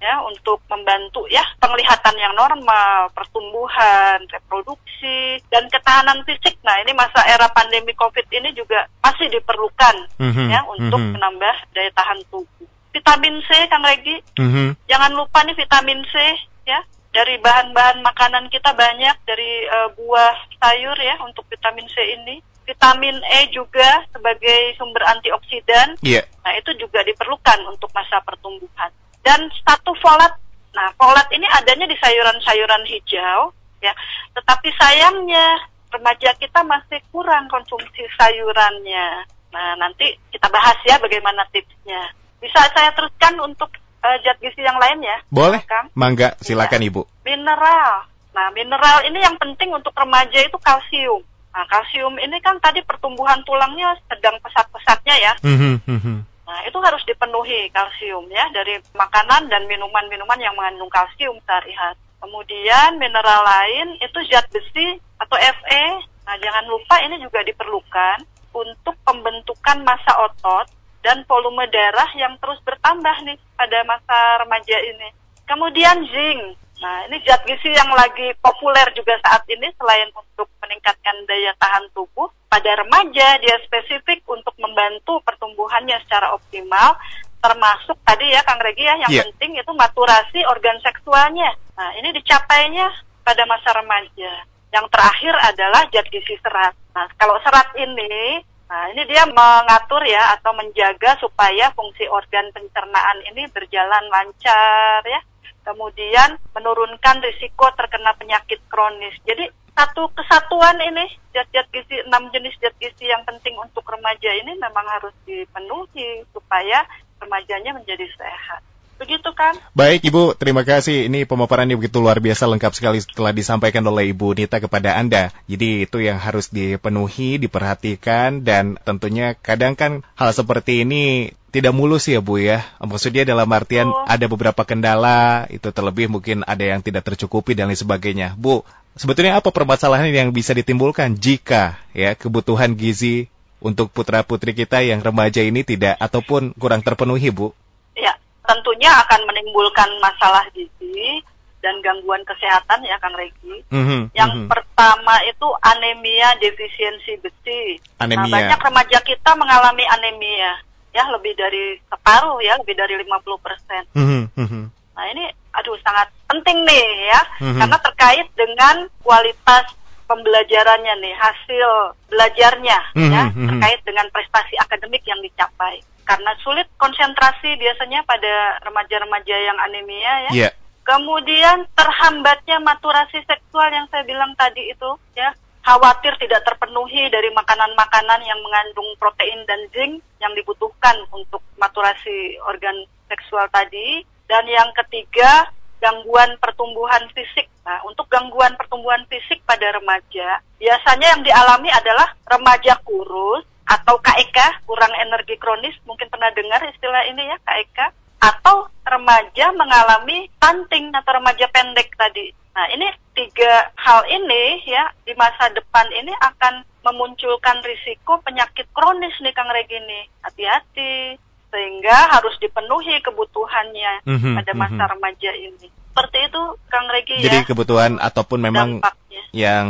ya 0.00 0.24
untuk 0.24 0.64
membantu 0.72 1.28
ya 1.28 1.44
penglihatan 1.60 2.16
yang 2.16 2.32
normal, 2.32 3.12
pertumbuhan, 3.12 4.24
reproduksi 4.32 5.36
dan 5.52 5.68
ketahanan 5.68 6.24
fisik. 6.24 6.56
Nah, 6.64 6.80
ini 6.80 6.96
masa 6.96 7.20
era 7.28 7.46
pandemi 7.52 7.92
Covid 7.92 8.24
ini 8.32 8.56
juga 8.56 8.88
masih 9.04 9.28
diperlukan 9.28 9.96
Mhm, 10.16 10.46
ya 10.48 10.60
untuk 10.72 10.98
mhm. 10.98 11.20
menambah 11.20 11.56
daya 11.76 11.92
tahan 11.92 12.20
tubuh. 12.32 12.66
Vitamin 12.90 13.38
C 13.46 13.48
Kang 13.70 13.86
Regi, 13.86 14.16
Mhm. 14.40 14.74
jangan 14.88 15.12
lupa 15.14 15.44
nih 15.44 15.54
vitamin 15.54 16.00
C 16.08 16.16
ya. 16.64 16.80
Dari 17.10 17.36
bahan-bahan 17.42 18.00
makanan 18.00 18.48
kita 18.48 18.72
banyak 18.72 19.16
dari 19.28 19.66
eh, 19.68 19.88
buah 20.00 20.34
sayur 20.58 20.96
ya 20.96 21.20
untuk 21.22 21.44
vitamin 21.52 21.86
C 21.92 21.96
ini. 22.16 22.40
Vitamin 22.64 23.18
E 23.18 23.50
juga 23.50 24.06
sebagai 24.14 24.78
sumber 24.78 25.02
antioksidan 25.10 25.98
Iya. 26.06 26.22
Nah, 26.46 26.54
itu 26.54 26.70
juga 26.78 27.02
diperlukan 27.02 27.66
untuk 27.66 27.90
masa 27.92 28.22
pertumbuhan. 28.22 28.88
Dan 29.20 29.50
satu 29.66 29.92
folat. 30.00 30.32
Nah, 30.70 30.88
folat 30.96 31.26
ini 31.34 31.44
adanya 31.50 31.84
di 31.90 31.96
sayuran-sayuran 31.98 32.84
hijau, 32.86 33.50
ya. 33.82 33.92
Tetapi 34.38 34.68
sayangnya 34.78 35.58
remaja 35.90 36.30
kita 36.38 36.62
masih 36.62 37.02
kurang 37.10 37.50
konsumsi 37.50 38.06
sayurannya. 38.14 39.26
Nah, 39.50 39.74
nanti 39.76 40.14
kita 40.30 40.46
bahas 40.46 40.78
ya 40.86 40.96
bagaimana 41.02 41.42
tipsnya. 41.50 42.14
Bisa 42.38 42.62
saya 42.70 42.94
teruskan 42.94 43.36
untuk 43.42 43.68
zat 44.00 44.38
gizi 44.40 44.62
yang 44.62 44.78
lain 44.78 45.04
ya? 45.04 45.18
Boleh. 45.28 45.60
Kang? 45.66 45.90
Mangga, 45.92 46.38
silakan 46.40 46.86
ibu. 46.86 47.02
Mineral. 47.26 48.06
Nah, 48.30 48.46
mineral 48.54 49.04
ini 49.10 49.18
yang 49.20 49.36
penting 49.36 49.74
untuk 49.74 49.92
remaja 49.92 50.38
itu 50.38 50.56
kalsium. 50.62 51.20
Nah, 51.50 51.66
kalsium 51.66 52.14
ini 52.22 52.38
kan 52.38 52.56
tadi 52.62 52.78
pertumbuhan 52.86 53.42
tulangnya 53.42 53.98
sedang 54.06 54.38
pesat-pesatnya 54.38 55.14
ya. 55.18 55.32
Mhm. 55.42 56.29
Nah, 56.50 56.66
itu 56.66 56.82
harus 56.82 56.98
dipenuhi 57.06 57.70
kalsium 57.70 58.26
ya 58.26 58.42
dari 58.50 58.74
makanan 58.98 59.46
dan 59.46 59.70
minuman-minuman 59.70 60.34
yang 60.42 60.50
mengandung 60.58 60.90
kalsium 60.90 61.38
sehari-hari. 61.46 61.94
Kemudian 62.18 62.98
mineral 62.98 63.46
lain 63.46 63.94
itu 64.02 64.18
zat 64.26 64.50
besi 64.50 64.98
atau 65.22 65.38
Fe. 65.38 65.84
Nah, 66.26 66.34
jangan 66.42 66.66
lupa 66.66 66.98
ini 67.06 67.22
juga 67.22 67.46
diperlukan 67.46 68.26
untuk 68.50 68.98
pembentukan 69.06 69.78
massa 69.86 70.10
otot 70.26 70.66
dan 71.06 71.22
volume 71.30 71.70
darah 71.70 72.10
yang 72.18 72.34
terus 72.42 72.58
bertambah 72.66 73.16
nih 73.30 73.38
pada 73.54 73.86
masa 73.86 74.18
remaja 74.42 74.76
ini. 74.90 75.08
Kemudian 75.46 76.02
zinc. 76.10 76.58
Nah, 76.80 77.04
ini 77.12 77.20
zat 77.28 77.44
gizi 77.44 77.68
yang 77.76 77.92
lagi 77.92 78.32
populer 78.40 78.88
juga 78.96 79.12
saat 79.20 79.44
ini 79.52 79.68
selain 79.76 80.08
untuk 80.16 80.48
meningkatkan 80.64 81.12
daya 81.28 81.52
tahan 81.60 81.84
tubuh 81.92 82.32
pada 82.48 82.72
remaja 82.80 83.36
dia 83.36 83.56
spesifik 83.68 84.24
untuk 84.24 84.56
membantu 84.56 85.20
pertumbuhannya 85.22 86.00
secara 86.08 86.32
optimal 86.32 86.96
termasuk 87.40 87.96
tadi 88.04 88.32
ya 88.32 88.40
Kang 88.44 88.60
Regi 88.60 88.84
ya 88.84 88.96
yang 89.00 89.12
Iya. 89.12 89.22
penting 89.28 89.60
itu 89.60 89.72
maturasi 89.76 90.40
organ 90.48 90.76
seksualnya. 90.80 91.52
Nah, 91.76 91.92
ini 92.00 92.12
dicapainya 92.16 92.88
pada 93.24 93.44
masa 93.44 93.76
remaja. 93.76 94.32
Yang 94.72 94.86
terakhir 94.92 95.34
adalah 95.52 95.84
zat 95.92 96.06
gizi 96.08 96.36
serat. 96.40 96.72
Nah, 96.96 97.08
kalau 97.20 97.36
serat 97.44 97.76
ini 97.76 98.40
Nah, 98.70 98.86
ini 98.94 99.02
dia 99.10 99.26
mengatur 99.26 99.98
ya 100.06 100.30
atau 100.38 100.54
menjaga 100.54 101.18
supaya 101.18 101.74
fungsi 101.74 102.06
organ 102.06 102.54
pencernaan 102.54 103.18
ini 103.26 103.50
berjalan 103.50 104.06
lancar 104.06 105.02
ya. 105.10 105.18
Kemudian 105.60 106.40
menurunkan 106.56 107.20
risiko 107.20 107.68
terkena 107.76 108.16
penyakit 108.16 108.58
kronis. 108.70 109.14
Jadi 109.28 109.48
satu 109.76 110.08
kesatuan 110.12 110.76
ini 110.82 111.08
zat-zat 111.32 111.68
gizi 111.72 112.00
enam 112.04 112.28
jenis 112.34 112.56
zat 112.58 112.74
gizi 112.80 113.08
yang 113.08 113.22
penting 113.24 113.54
untuk 113.56 113.84
remaja 113.86 114.28
ini 114.40 114.56
memang 114.58 114.86
harus 114.98 115.14
dipenuhi 115.24 116.26
supaya 116.32 116.84
remajanya 117.20 117.76
menjadi 117.76 118.08
sehat. 118.16 118.69
Begitu 119.00 119.32
kan? 119.32 119.56
Baik 119.72 120.12
Ibu, 120.12 120.36
terima 120.36 120.60
kasih. 120.60 121.08
Ini 121.08 121.24
pemaparannya 121.24 121.72
begitu 121.72 122.04
luar 122.04 122.20
biasa 122.20 122.44
lengkap 122.44 122.72
sekali 122.76 123.00
setelah 123.00 123.32
disampaikan 123.32 123.80
oleh 123.88 124.12
Ibu 124.12 124.36
Nita 124.36 124.60
kepada 124.60 125.00
Anda. 125.00 125.32
Jadi 125.48 125.88
itu 125.88 126.04
yang 126.04 126.20
harus 126.20 126.52
dipenuhi, 126.52 127.40
diperhatikan, 127.40 128.44
dan 128.44 128.76
tentunya 128.84 129.32
kadang 129.40 129.72
kan 129.72 130.04
hal 130.20 130.36
seperti 130.36 130.84
ini 130.84 131.32
tidak 131.48 131.72
mulus 131.72 132.12
ya 132.12 132.20
Bu 132.20 132.44
ya. 132.44 132.60
Maksudnya 132.76 133.24
dalam 133.24 133.48
artian 133.48 133.88
Betul. 133.88 134.04
ada 134.04 134.26
beberapa 134.28 134.62
kendala, 134.68 135.48
itu 135.48 135.72
terlebih 135.72 136.12
mungkin 136.12 136.44
ada 136.44 136.62
yang 136.62 136.84
tidak 136.84 137.08
tercukupi 137.08 137.56
dan 137.56 137.72
lain 137.72 137.80
sebagainya. 137.80 138.36
Bu, 138.36 138.68
sebetulnya 139.00 139.40
apa 139.40 139.48
permasalahan 139.48 140.12
yang 140.12 140.30
bisa 140.36 140.52
ditimbulkan 140.52 141.16
jika 141.16 141.80
ya 141.96 142.12
kebutuhan 142.12 142.76
gizi 142.76 143.32
untuk 143.64 143.88
putra-putri 143.92 144.52
kita 144.52 144.84
yang 144.84 145.00
remaja 145.00 145.40
ini 145.40 145.64
tidak 145.64 145.96
ataupun 145.96 146.52
kurang 146.56 146.84
terpenuhi 146.84 147.32
Bu? 147.32 147.56
Ya, 147.98 148.16
tentunya 148.50 148.90
akan 149.06 149.20
menimbulkan 149.30 149.86
masalah 150.02 150.42
gizi 150.50 151.22
dan 151.62 151.78
gangguan 151.84 152.24
kesehatan 152.26 152.82
ya 152.82 152.96
Kang 152.98 153.14
Regi. 153.14 153.62
Mhm, 153.70 154.10
Yang 154.16 154.32
mhm. 154.34 154.46
pertama 154.48 155.14
itu 155.28 155.46
anemia 155.62 156.34
defisiensi 156.40 157.20
besi. 157.20 157.78
Nah, 158.00 158.08
Anemia. 158.08 158.32
banyak 158.32 158.60
remaja 158.60 158.98
kita 159.04 159.30
mengalami 159.38 159.84
anemia. 159.86 160.58
Ya, 160.90 161.06
lebih 161.14 161.38
dari 161.38 161.78
separuh 161.86 162.42
ya, 162.42 162.58
lebih 162.58 162.74
dari 162.74 162.98
50 162.98 163.38
persen. 163.38 163.86
Mhm, 163.94 164.22
mhm. 164.34 164.62
Nah, 164.98 165.04
ini 165.14 165.30
aduh 165.54 165.78
sangat 165.86 166.10
penting 166.26 166.66
nih 166.66 167.14
ya, 167.14 167.20
Mhm. 167.38 167.58
karena 167.62 167.78
terkait 167.78 168.26
dengan 168.34 168.76
kualitas 169.06 169.70
pembelajarannya 170.10 170.94
nih, 170.98 171.14
hasil 171.14 171.70
belajarnya 172.10 172.78
Mhm, 172.98 173.10
ya, 173.14 173.22
mhm. 173.30 173.46
terkait 173.54 173.80
dengan 173.86 174.06
prestasi 174.10 174.58
akademik 174.58 175.06
yang 175.06 175.22
dicapai. 175.22 175.78
Karena 176.10 176.34
sulit 176.42 176.66
konsentrasi 176.74 177.54
biasanya 177.54 178.02
pada 178.02 178.58
remaja-remaja 178.66 179.36
yang 179.38 179.54
anemia 179.62 180.14
ya. 180.26 180.32
Iya. 180.34 180.50
Kemudian 180.82 181.70
terhambatnya 181.78 182.58
maturasi 182.58 183.22
seksual 183.22 183.70
yang 183.70 183.86
saya 183.94 184.02
bilang 184.02 184.34
tadi 184.34 184.74
itu 184.74 184.90
ya 185.14 185.30
khawatir 185.62 186.18
tidak 186.18 186.42
terpenuhi 186.42 187.06
dari 187.14 187.30
makanan-makanan 187.30 188.26
yang 188.26 188.42
mengandung 188.42 188.90
protein 188.98 189.38
dan 189.46 189.62
zinc 189.70 190.02
yang 190.18 190.34
dibutuhkan 190.34 190.98
untuk 191.14 191.46
maturasi 191.62 192.34
organ 192.42 192.74
seksual 193.06 193.46
tadi 193.54 194.02
dan 194.26 194.42
yang 194.50 194.66
ketiga 194.74 195.46
gangguan 195.78 196.34
pertumbuhan 196.42 197.06
fisik. 197.14 197.46
Nah, 197.62 197.78
untuk 197.86 198.10
gangguan 198.10 198.58
pertumbuhan 198.58 199.06
fisik 199.06 199.46
pada 199.46 199.78
remaja 199.78 200.42
biasanya 200.58 201.06
yang 201.14 201.22
dialami 201.22 201.70
adalah 201.70 202.18
remaja 202.26 202.74
kurus 202.82 203.46
atau 203.70 204.02
KEK 204.02 204.66
kurang 204.66 204.90
energi 204.98 205.38
kronis 205.38 205.78
mungkin 205.86 206.10
pernah 206.10 206.34
dengar 206.34 206.58
istilah 206.66 207.06
ini 207.06 207.22
ya 207.30 207.38
KEK 207.46 207.78
atau 208.20 208.66
remaja 208.82 209.54
mengalami 209.54 210.26
stunting 210.36 210.90
atau 210.92 211.22
remaja 211.22 211.46
pendek 211.48 211.94
tadi. 211.94 212.34
Nah, 212.50 212.66
ini 212.74 212.90
tiga 213.14 213.70
hal 213.78 214.02
ini 214.10 214.60
ya 214.66 214.90
di 215.06 215.14
masa 215.14 215.48
depan 215.54 215.86
ini 215.94 216.10
akan 216.18 216.66
memunculkan 216.82 217.62
risiko 217.62 218.18
penyakit 218.20 218.66
kronis 218.74 219.14
nih 219.22 219.32
Kang 219.32 219.48
Regini. 219.48 220.10
Hati-hati 220.20 221.16
sehingga 221.50 222.10
harus 222.14 222.34
dipenuhi 222.38 222.98
kebutuhannya 223.02 224.06
Mhm, 224.06 224.34
pada 224.38 224.52
masa 224.54 224.82
mhm. 224.86 224.90
remaja 224.98 225.30
ini. 225.34 225.68
Seperti 225.90 226.18
itu 226.30 226.42
Kang 226.70 226.86
Regi 226.86 227.18
Jadi 227.18 227.38
ya. 227.42 227.46
kebutuhan 227.46 227.98
ataupun 227.98 228.38
memang 228.38 228.78
dampaknya. 228.78 229.09
Yang 229.30 229.66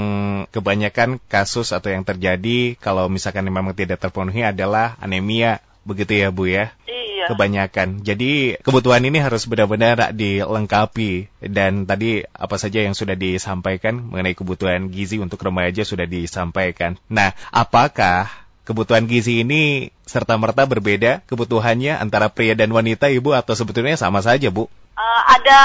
kebanyakan 0.49 1.21
kasus 1.29 1.77
atau 1.77 1.93
yang 1.93 2.05
terjadi 2.05 2.77
kalau 2.81 3.09
misalkan 3.13 3.45
memang 3.45 3.77
tidak 3.77 4.01
terpenuhi 4.01 4.45
adalah 4.45 4.97
anemia. 5.01 5.61
Begitu 5.81 6.21
ya 6.21 6.29
Bu 6.29 6.45
ya? 6.49 6.77
Iya. 7.21 7.37
kebanyakan. 7.37 8.01
Jadi 8.01 8.57
kebutuhan 8.65 9.05
ini 9.05 9.21
harus 9.21 9.45
benar-benar 9.45 10.17
dilengkapi. 10.17 11.29
Dan 11.45 11.85
tadi 11.85 12.25
apa 12.33 12.57
saja 12.57 12.81
yang 12.81 12.97
sudah 12.97 13.13
disampaikan 13.13 14.01
mengenai 14.01 14.33
kebutuhan 14.33 14.89
gizi 14.89 15.21
untuk 15.21 15.45
remaja 15.45 15.85
sudah 15.85 16.09
disampaikan. 16.09 16.97
Nah 17.13 17.37
apakah 17.53 18.33
kebutuhan 18.65 19.05
gizi 19.05 19.45
ini 19.45 19.93
serta 20.09 20.41
merta 20.41 20.65
berbeda 20.65 21.21
kebutuhannya 21.29 22.01
antara 22.01 22.33
pria 22.33 22.57
dan 22.57 22.73
wanita 22.73 23.13
Ibu 23.13 23.37
atau 23.37 23.53
sebetulnya 23.53 24.01
sama 24.01 24.25
saja 24.25 24.49
Bu? 24.49 24.73
Eh, 24.97 25.23
ada 25.37 25.61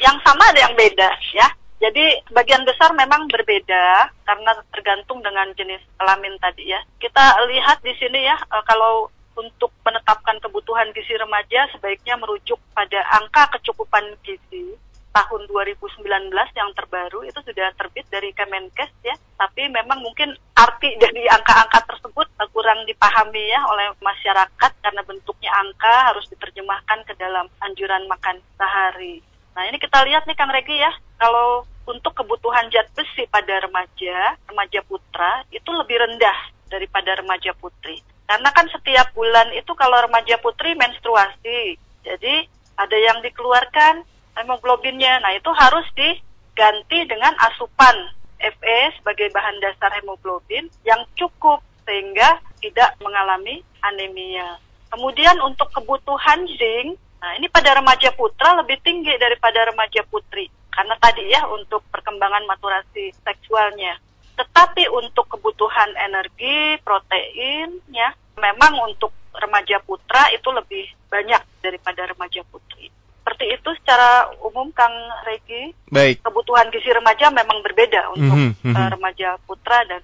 yang 0.00 0.16
sama 0.24 0.48
ada 0.48 0.60
yang 0.64 0.74
beda 0.74 1.08
ya. 1.36 1.48
Jadi 1.84 2.24
sebagian 2.32 2.64
besar 2.64 2.96
memang 2.96 3.28
berbeda 3.28 4.08
karena 4.24 4.56
tergantung 4.72 5.20
dengan 5.20 5.52
jenis 5.52 5.84
kelamin 6.00 6.32
tadi 6.40 6.72
ya. 6.72 6.80
Kita 6.96 7.44
lihat 7.44 7.84
di 7.84 7.92
sini 8.00 8.24
ya 8.24 8.40
eh, 8.40 8.64
kalau 8.64 9.12
untuk 9.36 9.68
menetapkan 9.84 10.40
kebutuhan 10.40 10.88
gizi 10.96 11.12
remaja 11.20 11.68
sebaiknya 11.76 12.16
merujuk 12.16 12.56
pada 12.72 13.04
angka 13.20 13.60
kecukupan 13.60 14.16
gizi 14.24 14.80
tahun 15.12 15.46
2019 15.46 16.32
yang 16.32 16.70
terbaru 16.72 17.22
itu 17.22 17.38
sudah 17.44 17.68
terbit 17.76 18.08
dari 18.08 18.32
Kemenkes 18.32 19.04
ya. 19.04 19.12
Tapi 19.36 19.68
memang 19.68 20.00
mungkin 20.00 20.32
arti 20.56 20.88
dari 21.04 21.28
angka-angka 21.28 21.84
tersebut 21.84 22.32
eh, 22.40 22.48
kurang 22.48 22.88
dipahami 22.88 23.44
ya 23.52 23.60
oleh 23.68 23.92
masyarakat 24.00 24.72
karena 24.80 25.04
bentuknya 25.04 25.52
angka 25.52 26.16
harus 26.16 26.24
diterjemahkan 26.32 27.04
ke 27.04 27.12
dalam 27.20 27.44
anjuran 27.60 28.08
makan 28.08 28.40
sehari. 28.56 29.20
Nah 29.54 29.62
ini 29.70 29.78
kita 29.78 30.02
lihat 30.02 30.26
nih 30.26 30.36
Kang 30.36 30.50
Regi 30.50 30.76
ya, 30.76 30.90
kalau 31.18 31.62
untuk 31.86 32.12
kebutuhan 32.16 32.66
zat 32.74 32.90
besi 32.98 33.24
pada 33.30 33.62
remaja, 33.62 34.34
remaja 34.50 34.80
putra 34.82 35.46
itu 35.54 35.70
lebih 35.70 36.00
rendah 36.00 36.38
daripada 36.66 37.14
remaja 37.22 37.54
putri. 37.54 38.02
Karena 38.24 38.50
kan 38.50 38.66
setiap 38.72 39.14
bulan 39.14 39.52
itu 39.54 39.70
kalau 39.78 40.00
remaja 40.00 40.40
putri 40.40 40.74
menstruasi, 40.74 41.76
jadi 42.02 42.34
ada 42.74 42.96
yang 42.98 43.22
dikeluarkan 43.22 44.02
hemoglobinnya. 44.34 45.22
Nah 45.22 45.32
itu 45.38 45.50
harus 45.54 45.86
diganti 45.94 47.06
dengan 47.06 47.36
asupan 47.52 48.10
Fe 48.44 48.92
sebagai 49.00 49.32
bahan 49.32 49.56
dasar 49.56 49.88
hemoglobin 49.96 50.68
yang 50.84 51.00
cukup 51.16 51.64
sehingga 51.88 52.40
tidak 52.60 52.92
mengalami 53.00 53.64
anemia. 53.80 54.60
Kemudian 54.92 55.40
untuk 55.40 55.72
kebutuhan 55.72 56.44
zinc, 56.60 57.00
nah 57.24 57.32
ini 57.40 57.48
pada 57.48 57.72
remaja 57.80 58.12
putra 58.12 58.52
lebih 58.60 58.76
tinggi 58.84 59.16
daripada 59.16 59.72
remaja 59.72 60.04
putri. 60.04 60.44
Karena 60.68 60.92
tadi 61.00 61.24
ya 61.32 61.48
untuk 61.48 61.80
perkembangan 61.88 62.44
maturasi 62.44 63.16
seksualnya. 63.24 63.96
Tetapi 64.36 64.92
untuk 64.92 65.30
kebutuhan 65.32 65.94
energi, 65.96 66.76
protein, 66.84 67.80
ya, 67.88 68.12
memang 68.36 68.76
untuk 68.92 69.14
remaja 69.32 69.80
putra 69.80 70.28
itu 70.34 70.50
lebih 70.52 70.84
banyak 71.08 71.40
daripada 71.64 72.10
remaja 72.10 72.42
putri. 72.50 72.90
Seperti 73.24 73.56
itu 73.56 73.70
secara 73.80 74.28
umum 74.44 74.68
Kang 74.76 74.92
Regi. 75.24 75.72
Baik. 75.88 76.20
Kebutuhan 76.20 76.68
gizi 76.68 76.92
remaja 76.92 77.32
memang 77.32 77.64
berbeda 77.64 78.12
untuk 78.12 78.36
mm 78.36 78.50
-hmm. 78.60 78.74
uh, 78.76 78.88
remaja 78.92 79.40
putra 79.48 79.80
dan 79.88 80.02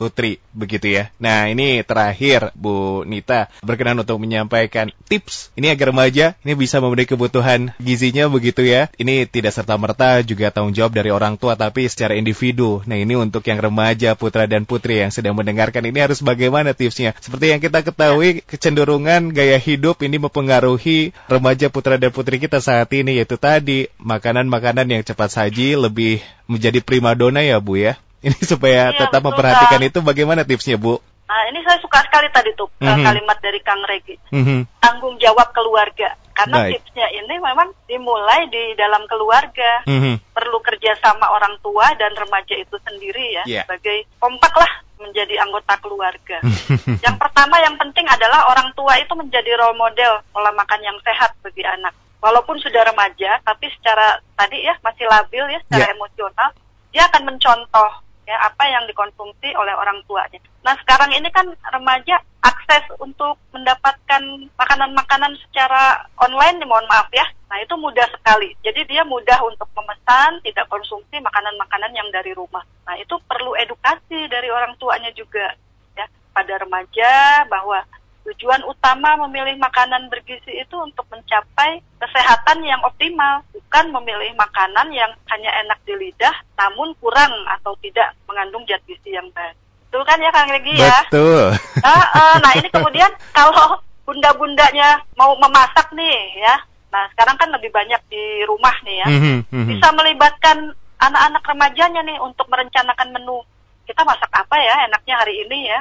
Putri, 0.00 0.40
begitu 0.56 0.88
ya. 0.88 1.12
Nah, 1.20 1.52
ini 1.52 1.84
terakhir 1.84 2.56
Bu 2.56 3.04
Nita 3.04 3.52
berkenan 3.60 4.00
untuk 4.00 4.16
menyampaikan 4.16 4.88
tips 5.12 5.52
ini 5.60 5.68
agar 5.68 5.92
remaja 5.92 6.32
ini 6.40 6.56
bisa 6.56 6.80
memenuhi 6.80 7.04
kebutuhan 7.04 7.76
gizinya 7.76 8.24
begitu 8.32 8.64
ya. 8.64 8.88
Ini 8.96 9.28
tidak 9.28 9.52
serta-merta 9.52 10.24
juga 10.24 10.48
tanggung 10.48 10.72
jawab 10.72 10.96
dari 10.96 11.12
orang 11.12 11.36
tua 11.36 11.52
tapi 11.52 11.84
secara 11.84 12.16
individu. 12.16 12.80
Nah, 12.88 12.96
ini 12.96 13.12
untuk 13.12 13.44
yang 13.44 13.60
remaja, 13.60 14.16
putra 14.16 14.48
dan 14.48 14.64
putri 14.64 15.04
yang 15.04 15.12
sedang 15.12 15.36
mendengarkan 15.36 15.84
ini 15.84 16.00
harus 16.00 16.24
bagaimana 16.24 16.72
tipsnya? 16.72 17.12
Seperti 17.20 17.52
yang 17.52 17.60
kita 17.60 17.84
ketahui, 17.84 18.40
kecenderungan 18.48 19.36
gaya 19.36 19.60
hidup 19.60 20.00
ini 20.00 20.16
mempengaruhi 20.16 21.12
remaja, 21.28 21.68
putra 21.68 22.00
dan 22.00 22.08
putri 22.08 22.40
kita 22.40 22.64
saat 22.64 22.88
ini 22.96 23.20
yaitu 23.20 23.36
tadi 23.36 23.92
makanan-makanan 24.00 24.88
yang 24.88 25.04
cepat 25.04 25.28
saji 25.28 25.76
lebih 25.76 26.24
menjadi 26.48 26.80
primadona 26.80 27.44
ya 27.44 27.60
Bu 27.60 27.76
ya. 27.76 28.00
Ini 28.20 28.36
supaya 28.44 28.92
iya, 28.92 28.98
tetap 29.00 29.24
betul, 29.24 29.32
memperhatikan 29.32 29.80
itu 29.80 29.98
bagaimana 30.04 30.44
tipsnya 30.44 30.76
Bu? 30.76 31.00
Nah 31.30 31.40
ini 31.48 31.62
saya 31.62 31.78
suka 31.80 32.02
sekali 32.04 32.28
tadi 32.34 32.50
tuh 32.58 32.68
mm 32.76 32.84
-hmm. 32.84 33.04
kalimat 33.06 33.38
dari 33.40 33.60
Kang 33.64 33.80
Regi. 33.86 34.18
Mm 34.34 34.42
-hmm. 34.44 34.60
Tanggung 34.82 35.16
jawab 35.22 35.48
keluarga. 35.56 36.18
Karena 36.34 36.66
Baik. 36.66 36.82
tipsnya 36.82 37.06
ini 37.16 37.34
memang 37.38 37.70
dimulai 37.86 38.50
di 38.52 38.74
dalam 38.76 39.06
keluarga. 39.06 39.86
Mm 39.86 40.00
-hmm. 40.02 40.14
Perlu 40.36 40.58
kerjasama 40.60 41.32
orang 41.32 41.54
tua 41.64 41.86
dan 41.96 42.12
remaja 42.12 42.58
itu 42.58 42.76
sendiri 42.82 43.40
ya. 43.40 43.44
Yeah. 43.46 43.64
Sebagai 43.64 44.10
kompak 44.20 44.52
lah 44.52 44.72
menjadi 45.00 45.40
anggota 45.40 45.74
keluarga. 45.80 46.38
yang 47.06 47.16
pertama 47.16 47.56
yang 47.64 47.78
penting 47.80 48.04
adalah 48.04 48.52
orang 48.52 48.68
tua 48.76 49.00
itu 49.00 49.16
menjadi 49.16 49.56
role 49.56 49.78
model 49.80 50.20
pola 50.34 50.52
makan 50.52 50.80
yang 50.84 50.98
sehat 51.00 51.32
bagi 51.40 51.64
anak. 51.64 51.96
Walaupun 52.20 52.60
sudah 52.60 52.84
remaja, 52.84 53.40
tapi 53.40 53.72
secara 53.80 54.20
tadi 54.36 54.60
ya 54.60 54.76
masih 54.84 55.08
labil 55.08 55.56
ya 55.56 55.58
secara 55.64 55.88
yeah. 55.88 55.94
emosional, 55.96 56.48
dia 56.92 57.02
akan 57.08 57.22
mencontoh 57.32 57.90
ya 58.30 58.38
apa 58.46 58.62
yang 58.70 58.86
dikonsumsi 58.86 59.50
oleh 59.58 59.74
orang 59.74 59.98
tuanya. 60.06 60.38
Nah 60.62 60.78
sekarang 60.78 61.10
ini 61.10 61.26
kan 61.34 61.50
remaja 61.74 62.22
akses 62.46 62.86
untuk 63.02 63.34
mendapatkan 63.50 64.22
makanan-makanan 64.54 65.34
secara 65.48 66.06
online, 66.22 66.62
mohon 66.62 66.86
maaf 66.86 67.10
ya. 67.10 67.26
Nah 67.50 67.58
itu 67.58 67.74
mudah 67.74 68.06
sekali. 68.14 68.54
Jadi 68.62 68.86
dia 68.86 69.02
mudah 69.02 69.42
untuk 69.42 69.66
memesan, 69.74 70.38
tidak 70.46 70.70
konsumsi 70.70 71.18
makanan-makanan 71.18 71.90
yang 71.90 72.06
dari 72.14 72.30
rumah. 72.30 72.62
Nah 72.86 72.94
itu 72.94 73.18
perlu 73.26 73.58
edukasi 73.58 74.30
dari 74.30 74.46
orang 74.46 74.78
tuanya 74.78 75.10
juga 75.10 75.58
ya 75.98 76.06
pada 76.30 76.54
remaja 76.62 77.42
bahwa 77.50 77.82
Tujuan 78.20 78.60
utama 78.68 79.16
memilih 79.26 79.56
makanan 79.56 80.12
bergizi 80.12 80.60
itu 80.60 80.76
untuk 80.76 81.08
mencapai 81.08 81.80
kesehatan 81.96 82.60
yang 82.62 82.78
optimal, 82.84 83.40
bukan 83.50 83.86
memilih 83.96 84.36
makanan 84.36 84.92
yang 84.92 85.08
hanya 85.32 85.50
enak 85.64 85.80
di 85.88 85.96
lidah 85.96 86.36
namun 86.60 86.92
kurang 87.00 87.32
atau 87.48 87.72
tidak 87.80 88.12
mengandung 88.28 88.60
zat 88.68 88.84
gizi 88.84 89.16
yang 89.16 89.24
baik. 89.32 89.56
Betul 89.88 90.06
kan 90.06 90.22
ya 90.22 90.30
Kang 90.30 90.52
Regi 90.52 90.74
ya? 90.78 91.00
Betul. 91.08 91.56
Nah, 91.82 92.06
uh, 92.14 92.36
nah 92.38 92.52
ini 92.54 92.68
kemudian 92.76 93.10
kalau 93.32 93.80
bunda-bundanya 94.04 95.00
mau 95.16 95.32
memasak 95.40 95.90
nih 95.96 96.44
ya, 96.44 96.60
nah 96.92 97.08
sekarang 97.16 97.40
kan 97.40 97.48
lebih 97.50 97.72
banyak 97.72 97.98
di 98.12 98.44
rumah 98.44 98.74
nih 98.84 99.02
ya, 99.02 99.06
mm 99.08 99.20
-hmm. 99.48 99.66
bisa 99.66 99.88
melibatkan 99.96 100.76
anak-anak 101.00 101.42
remajanya 101.42 102.04
nih 102.04 102.20
untuk 102.20 102.46
merencanakan 102.52 103.08
menu. 103.16 103.40
Kita 103.88 104.04
masak 104.04 104.30
apa 104.30 104.56
ya 104.60 104.86
enaknya 104.86 105.14
hari 105.18 105.42
ini 105.42 105.72
ya? 105.72 105.80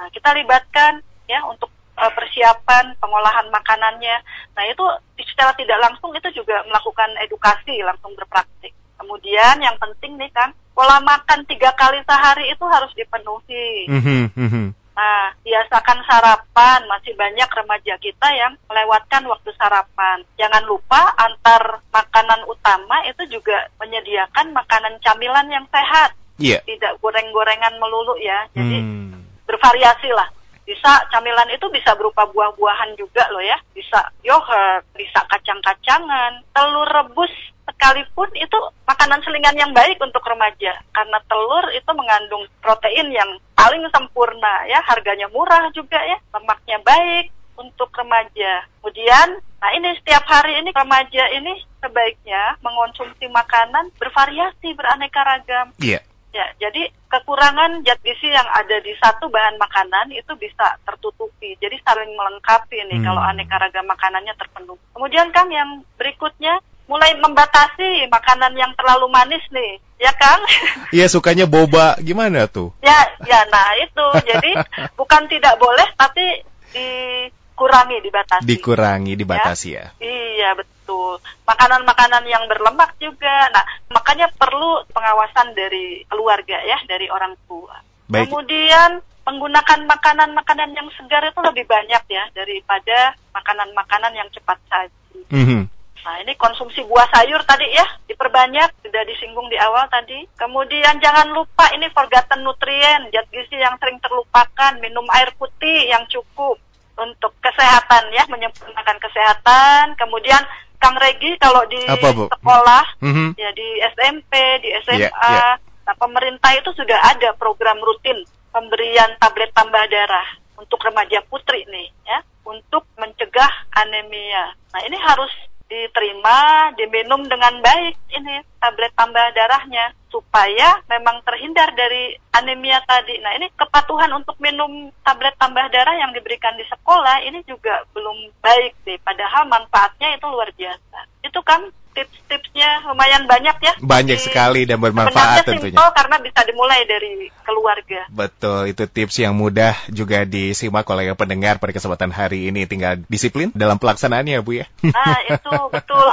Nah, 0.00 0.08
kita 0.08 0.32
libatkan 0.32 1.04
ya 1.28 1.44
untuk 1.44 1.68
uh, 2.00 2.12
persiapan 2.16 2.96
pengolahan 2.96 3.46
makanannya. 3.52 4.16
Nah 4.56 4.64
itu 4.66 4.84
secara 5.20 5.52
tidak 5.54 5.78
langsung 5.78 6.10
itu 6.16 6.28
juga 6.32 6.64
melakukan 6.64 7.12
edukasi 7.20 7.84
langsung 7.84 8.16
berpraktik. 8.16 8.72
Kemudian 8.96 9.60
yang 9.60 9.76
penting 9.76 10.16
nih 10.16 10.32
kan 10.32 10.52
pola 10.72 10.96
makan 11.04 11.44
tiga 11.44 11.76
kali 11.76 12.00
sehari 12.08 12.48
itu 12.48 12.64
harus 12.64 12.90
dipenuhi. 12.96 13.88
Mm-hmm, 13.88 14.80
Nah, 15.00 15.32
biasakan 15.40 16.04
sarapan. 16.04 16.84
Masih 16.84 17.16
banyak 17.16 17.48
remaja 17.48 17.96
kita 17.96 18.28
yang 18.36 18.52
melewatkan 18.68 19.24
waktu 19.32 19.48
sarapan. 19.56 20.20
Jangan 20.36 20.60
lupa 20.68 21.16
antar 21.16 21.80
makanan 21.88 22.44
utama 22.44 23.00
itu 23.08 23.24
juga 23.32 23.64
menyediakan 23.80 24.52
makanan 24.52 25.00
camilan 25.00 25.48
yang 25.48 25.64
sehat. 25.72 26.12
Yeah. 26.36 26.60
Tidak 26.68 27.00
goreng-gorengan 27.00 27.80
melulu 27.80 28.12
ya. 28.20 28.44
Jadi 28.52 28.76
hmm. 28.84 29.48
bervariasi 29.48 30.12
lah 30.12 30.28
bisa 30.70 31.02
camilan 31.10 31.50
itu 31.50 31.66
bisa 31.74 31.98
berupa 31.98 32.22
buah-buahan 32.30 32.94
juga 32.94 33.26
loh 33.34 33.42
ya. 33.42 33.58
Bisa 33.74 33.98
yogurt, 34.22 34.86
bisa 34.94 35.18
kacang-kacangan, 35.26 36.46
telur 36.54 36.86
rebus 36.86 37.34
sekalipun 37.66 38.30
itu 38.38 38.58
makanan 38.86 39.18
selingan 39.26 39.58
yang 39.58 39.74
baik 39.74 39.98
untuk 39.98 40.22
remaja. 40.22 40.78
Karena 40.94 41.18
telur 41.26 41.66
itu 41.74 41.90
mengandung 41.90 42.46
protein 42.62 43.10
yang 43.10 43.26
paling 43.58 43.82
sempurna 43.90 44.62
ya. 44.70 44.78
Harganya 44.86 45.26
murah 45.34 45.66
juga 45.74 45.98
ya. 46.06 46.22
Lemaknya 46.38 46.78
baik 46.86 47.34
untuk 47.58 47.90
remaja. 47.90 48.70
Kemudian 48.78 49.42
nah 49.60 49.70
ini 49.76 49.92
setiap 49.98 50.24
hari 50.24 50.56
ini 50.56 50.70
remaja 50.72 51.34
ini 51.34 51.52
sebaiknya 51.82 52.56
mengonsumsi 52.64 53.26
makanan 53.28 53.90
bervariasi 53.98 54.72
beraneka 54.72 55.20
ragam. 55.20 55.74
Iya 55.82 56.00
Ya, 56.30 56.46
jadi 56.62 56.86
kekurangan 57.10 57.82
zat 57.82 57.98
gizi 58.06 58.30
yang 58.30 58.46
ada 58.46 58.78
di 58.78 58.94
satu 59.02 59.26
bahan 59.26 59.58
makanan 59.58 60.14
itu 60.14 60.30
bisa 60.38 60.78
tertutupi. 60.86 61.58
Jadi 61.58 61.74
saling 61.82 62.14
melengkapi 62.14 62.86
nih 62.86 63.02
hmm. 63.02 63.06
kalau 63.10 63.22
aneka 63.22 63.58
ragam 63.58 63.86
makanannya 63.90 64.34
terpenuhi. 64.38 64.78
Kemudian 64.94 65.34
Kang 65.34 65.50
yang 65.50 65.82
berikutnya 65.98 66.62
mulai 66.86 67.18
membatasi 67.18 68.06
makanan 68.10 68.54
yang 68.54 68.70
terlalu 68.78 69.10
manis 69.10 69.42
nih, 69.50 69.82
ya 69.98 70.14
Kang? 70.14 70.42
Iya 70.96 71.06
sukanya 71.10 71.50
boba, 71.50 71.98
gimana 72.02 72.46
tuh? 72.46 72.74
Ya, 72.82 72.98
ya, 73.26 73.46
nah 73.50 73.74
itu. 73.78 74.06
Jadi 74.26 74.54
bukan 74.98 75.26
tidak 75.26 75.58
boleh, 75.58 75.86
tapi 75.98 76.46
dikurangi, 76.70 77.98
dibatasi. 78.06 78.46
Dikurangi, 78.46 79.12
dibatasi 79.18 79.68
ya? 79.74 79.86
ya? 79.98 80.06
Iya 80.06 80.48
betul 80.54 80.79
gitu. 80.90 81.22
Makanan-makanan 81.46 82.24
yang 82.26 82.44
berlemak 82.50 82.98
juga. 82.98 83.50
Nah, 83.54 83.64
makanya 83.94 84.26
perlu 84.34 84.82
pengawasan 84.90 85.54
dari 85.54 86.02
keluarga 86.10 86.58
ya, 86.66 86.78
dari 86.86 87.06
orang 87.06 87.34
tua. 87.46 87.78
Baik. 88.10 88.26
Kemudian 88.26 88.98
menggunakan 89.22 89.86
makanan-makanan 89.86 90.74
yang 90.74 90.88
segar 90.98 91.22
itu 91.22 91.38
lebih 91.38 91.62
banyak 91.70 92.02
ya 92.10 92.24
daripada 92.34 93.14
makanan-makanan 93.30 94.12
yang 94.18 94.26
cepat 94.34 94.58
saji. 94.66 95.22
Mm 95.30 95.44
-hmm. 95.46 95.62
Nah, 96.00 96.16
ini 96.24 96.32
konsumsi 96.40 96.80
buah 96.88 97.04
sayur 97.12 97.44
tadi 97.44 97.68
ya, 97.76 97.84
diperbanyak, 98.08 98.72
sudah 98.88 99.02
disinggung 99.04 99.52
di 99.52 99.60
awal 99.60 99.84
tadi. 99.92 100.24
Kemudian 100.32 100.96
jangan 100.96 101.28
lupa 101.28 101.68
ini 101.76 101.92
forgotten 101.92 102.40
nutrien, 102.40 103.12
zat 103.12 103.28
gizi 103.28 103.60
yang 103.60 103.76
sering 103.76 104.00
terlupakan, 104.00 104.80
minum 104.80 105.04
air 105.12 105.28
putih 105.36 105.92
yang 105.92 106.00
cukup 106.08 106.56
untuk 106.96 107.36
kesehatan 107.44 108.16
ya, 108.16 108.24
menyempurnakan 108.32 108.96
kesehatan. 108.96 109.92
Kemudian 110.00 110.40
Kang 110.80 110.96
Regi 110.96 111.36
kalau 111.36 111.62
di 111.68 111.80
Apa, 111.84 112.10
sekolah 112.16 112.84
mm-hmm. 113.04 113.28
ya 113.36 113.50
di 113.52 113.68
SMP, 113.94 114.32
di 114.64 114.68
SMA, 114.88 115.06
yeah, 115.06 115.12
yeah. 115.12 115.54
nah 115.84 115.94
pemerintah 116.00 116.56
itu 116.56 116.72
sudah 116.72 116.96
ada 117.04 117.36
program 117.36 117.76
rutin 117.84 118.24
pemberian 118.50 119.14
tablet 119.20 119.52
tambah 119.54 119.84
darah 119.92 120.26
untuk 120.56 120.80
remaja 120.82 121.20
putri 121.28 121.64
nih 121.68 121.88
ya, 122.04 122.18
untuk 122.44 122.84
mencegah 123.00 123.52
anemia. 123.76 124.56
Nah, 124.72 124.80
ini 124.84 124.96
harus 125.00 125.32
diterima, 125.70 126.74
diminum 126.74 127.22
dengan 127.30 127.62
baik 127.62 127.94
ini 128.10 128.42
tablet 128.58 128.90
tambah 128.98 129.22
darahnya 129.32 129.94
supaya 130.10 130.82
memang 130.90 131.22
terhindar 131.22 131.70
dari 131.78 132.18
anemia 132.34 132.82
tadi. 132.82 133.22
Nah, 133.22 133.38
ini 133.38 133.46
kepatuhan 133.54 134.10
untuk 134.10 134.34
minum 134.42 134.90
tablet 135.06 135.38
tambah 135.38 135.70
darah 135.70 135.94
yang 135.94 136.10
diberikan 136.10 136.58
di 136.58 136.66
sekolah 136.66 137.22
ini 137.22 137.46
juga 137.46 137.86
belum 137.94 138.34
baik 138.42 138.82
deh, 138.82 138.98
padahal 139.06 139.46
manfaatnya 139.46 140.18
itu 140.18 140.26
luar 140.26 140.50
biasa. 140.50 140.98
Itu 141.22 141.38
kan 141.46 141.70
tips-tipsnya 141.90 142.86
lumayan 142.86 143.26
banyak 143.26 143.56
ya. 143.58 143.72
Banyak 143.82 144.18
Jadi, 144.18 144.26
sekali 144.30 144.60
dan 144.66 144.78
bermanfaat 144.78 145.42
tentunya. 145.42 145.74
simple 145.74 145.90
karena 145.96 146.16
bisa 146.22 146.40
dimulai 146.46 146.80
dari 146.86 147.28
keluarga. 147.42 148.06
Betul, 148.10 148.70
itu 148.70 148.86
tips 148.86 149.18
yang 149.18 149.34
mudah 149.34 149.74
juga 149.90 150.22
disimak 150.22 150.86
oleh 150.86 151.10
pendengar 151.18 151.58
pada 151.58 151.74
kesempatan 151.74 152.14
hari 152.14 152.48
ini. 152.48 152.64
Tinggal 152.70 153.02
disiplin 153.10 153.50
dalam 153.52 153.78
pelaksanaannya, 153.82 154.38
Bu 154.42 154.62
ya. 154.62 154.66
Ah, 154.94 155.18
itu 155.26 155.54
betul. 155.74 156.06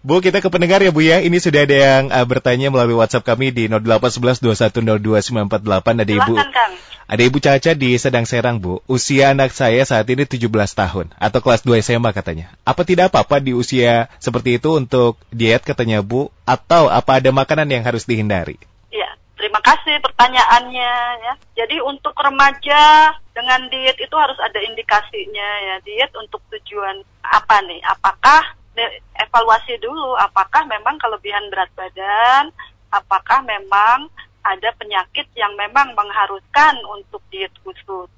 Bu, 0.00 0.24
kita 0.24 0.40
ke 0.40 0.48
pendengar 0.48 0.80
ya 0.80 0.90
Bu 0.90 1.04
ya. 1.04 1.20
Ini 1.20 1.36
sudah 1.38 1.68
ada 1.68 1.76
yang 1.76 2.08
uh, 2.08 2.24
bertanya 2.24 2.72
melalui 2.72 2.96
WhatsApp 2.96 3.26
kami 3.26 3.52
di 3.52 3.68
08112102948. 3.68 5.52
Ada 6.00 6.08
Ibu 6.08 6.32
Silahkan, 6.34 6.50
Kang. 6.50 6.72
Ada 7.10 7.26
Ibu 7.26 7.42
Caca 7.42 7.74
di 7.74 7.98
Sedang 7.98 8.22
Serang, 8.22 8.62
Bu. 8.62 8.86
Usia 8.86 9.34
anak 9.34 9.50
saya 9.50 9.82
saat 9.82 10.06
ini 10.06 10.22
17 10.22 10.46
tahun 10.78 11.10
atau 11.18 11.38
kelas 11.42 11.66
2 11.66 11.82
SMA 11.82 12.14
katanya. 12.14 12.54
Apa 12.62 12.86
tidak 12.86 13.10
apa-apa 13.10 13.42
di 13.42 13.50
usia 13.50 14.06
seperti 14.22 14.62
itu 14.62 14.78
untuk 14.78 15.18
diet 15.34 15.66
katanya 15.66 16.06
Bu 16.06 16.30
atau 16.46 16.86
apa 16.86 17.18
ada 17.18 17.34
makanan 17.34 17.66
yang 17.66 17.82
harus 17.82 18.06
dihindari? 18.06 18.62
Ya, 18.94 19.10
terima 19.34 19.58
kasih 19.58 19.98
pertanyaannya 19.98 20.94
ya. 21.26 21.34
Jadi 21.58 21.82
untuk 21.82 22.14
remaja 22.14 23.10
dengan 23.34 23.66
diet 23.66 23.98
itu 23.98 24.14
harus 24.14 24.38
ada 24.38 24.62
indikasinya 24.62 25.50
ya. 25.66 25.74
Diet 25.82 26.14
untuk 26.14 26.38
tujuan 26.46 27.02
apa 27.26 27.58
nih? 27.66 27.82
Apakah 27.90 28.54
evaluasi 29.18 29.82
dulu 29.82 30.14
apakah 30.14 30.62
memang 30.70 30.94
kelebihan 31.02 31.42
berat 31.50 31.74
badan, 31.74 32.54
apakah 32.94 33.42
memang 33.42 34.06
ada 34.50 34.74
penyakit 34.74 35.30
yang 35.38 35.54
memang 35.54 35.94
mengharuskan 35.94 36.74
untuk 36.90 37.22
diet 37.30 37.54
khusus. 37.62 38.10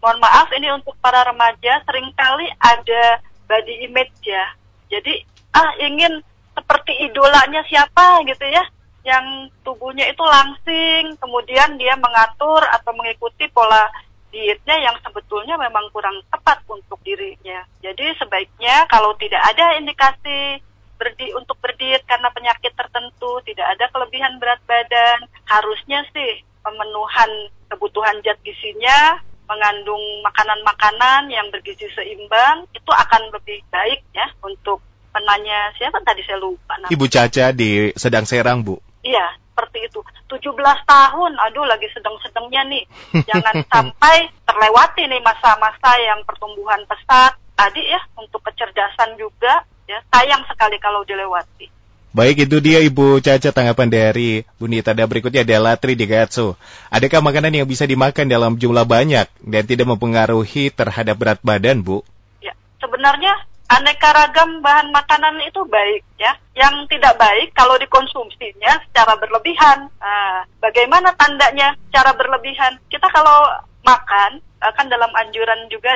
Mohon 0.00 0.18
maaf 0.24 0.48
ini 0.56 0.72
untuk 0.72 0.96
para 1.04 1.20
remaja 1.28 1.84
sering 1.84 2.08
kali 2.16 2.48
ada 2.56 3.20
body 3.44 3.84
image 3.84 4.16
ya. 4.24 4.56
Jadi 4.88 5.20
ah 5.52 5.76
ingin 5.76 6.24
seperti 6.56 6.96
idolanya 7.04 7.60
siapa 7.68 8.24
gitu 8.24 8.48
ya 8.48 8.64
yang 9.00 9.48
tubuhnya 9.64 10.04
itu 10.12 10.20
langsing, 10.20 11.16
kemudian 11.16 11.80
dia 11.80 11.96
mengatur 11.96 12.60
atau 12.68 12.92
mengikuti 12.92 13.48
pola 13.48 13.88
dietnya 14.30 14.76
yang 14.78 14.96
sebetulnya 15.02 15.56
memang 15.58 15.88
kurang 15.90 16.20
tepat 16.30 16.62
untuk 16.68 17.00
dirinya. 17.02 17.64
Jadi 17.82 18.14
sebaiknya 18.20 18.86
kalau 18.86 19.16
tidak 19.18 19.40
ada 19.42 19.80
indikasi 19.80 20.60
berdi 21.00 21.32
untuk 21.32 21.56
berdiet 21.64 22.04
karena 22.04 22.28
penyakit 22.28 22.76
tertentu, 22.76 23.40
tidak 23.48 23.72
ada 23.72 23.88
kelebihan 23.88 24.36
berat 24.36 24.60
badan, 24.68 25.24
harusnya 25.48 26.04
sih 26.12 26.44
pemenuhan 26.60 27.48
kebutuhan 27.72 28.20
zat 28.20 28.36
gizinya 28.44 29.16
mengandung 29.48 30.02
makanan-makanan 30.22 31.32
yang 31.32 31.48
bergizi 31.48 31.88
seimbang 31.96 32.68
itu 32.70 32.92
akan 32.92 33.32
lebih 33.34 33.64
baik 33.72 34.04
ya 34.12 34.28
untuk 34.44 34.78
penanya 35.10 35.74
siapa 35.74 35.98
tadi 36.06 36.22
saya 36.22 36.38
lupa 36.38 36.78
namanya. 36.78 36.94
Ibu 36.94 37.06
Caca 37.10 37.46
di 37.50 37.90
Sedang 37.98 38.28
Serang, 38.28 38.62
Bu. 38.62 38.78
Iya, 39.02 39.26
seperti 39.50 39.90
itu. 39.90 40.00
17 40.30 40.54
tahun, 40.86 41.32
aduh 41.50 41.66
lagi 41.66 41.90
sedang-sedangnya 41.90 42.62
nih. 42.70 42.84
Jangan 43.26 43.56
sampai 43.72 44.30
terlewati 44.46 45.10
nih 45.10 45.22
masa-masa 45.26 45.98
yang 45.98 46.22
pertumbuhan 46.22 46.86
pesat. 46.86 47.34
Tadi 47.58 47.82
ya, 47.82 48.00
untuk 48.16 48.40
kecerdasan 48.46 49.18
juga, 49.18 49.66
ya 49.90 49.98
sayang 50.14 50.46
sekali 50.46 50.78
kalau 50.78 51.02
dilewati. 51.02 51.80
Baik, 52.10 52.50
itu 52.50 52.58
dia 52.58 52.82
Ibu 52.82 53.22
Caca 53.22 53.54
tanggapan 53.54 53.86
dari 53.86 54.42
Bu 54.58 54.66
Nita. 54.66 54.90
Dan 54.90 55.06
berikutnya 55.06 55.46
ada 55.46 55.62
Latri 55.62 55.94
di 55.94 56.10
Gatsu. 56.10 56.58
Adakah 56.90 57.22
makanan 57.22 57.62
yang 57.62 57.70
bisa 57.70 57.86
dimakan 57.86 58.26
dalam 58.26 58.58
jumlah 58.58 58.82
banyak 58.82 59.30
dan 59.46 59.62
tidak 59.62 59.86
mempengaruhi 59.86 60.74
terhadap 60.74 61.14
berat 61.14 61.38
badan, 61.46 61.86
Bu? 61.86 62.02
Ya, 62.42 62.50
sebenarnya 62.82 63.30
aneka 63.70 64.10
ragam 64.10 64.58
bahan 64.58 64.90
makanan 64.90 65.38
itu 65.46 65.62
baik 65.70 66.02
ya. 66.18 66.34
Yang 66.58 66.98
tidak 66.98 67.14
baik 67.14 67.54
kalau 67.54 67.78
dikonsumsinya 67.78 68.90
secara 68.90 69.14
berlebihan. 69.14 69.86
Nah, 70.02 70.50
bagaimana 70.58 71.14
tandanya 71.14 71.78
secara 71.86 72.10
berlebihan? 72.18 72.74
Kita 72.90 73.06
kalau 73.06 73.54
makan 73.86 74.42
eh, 74.42 74.72
kan 74.74 74.90
dalam 74.90 75.14
anjuran 75.14 75.70
juga 75.70 75.94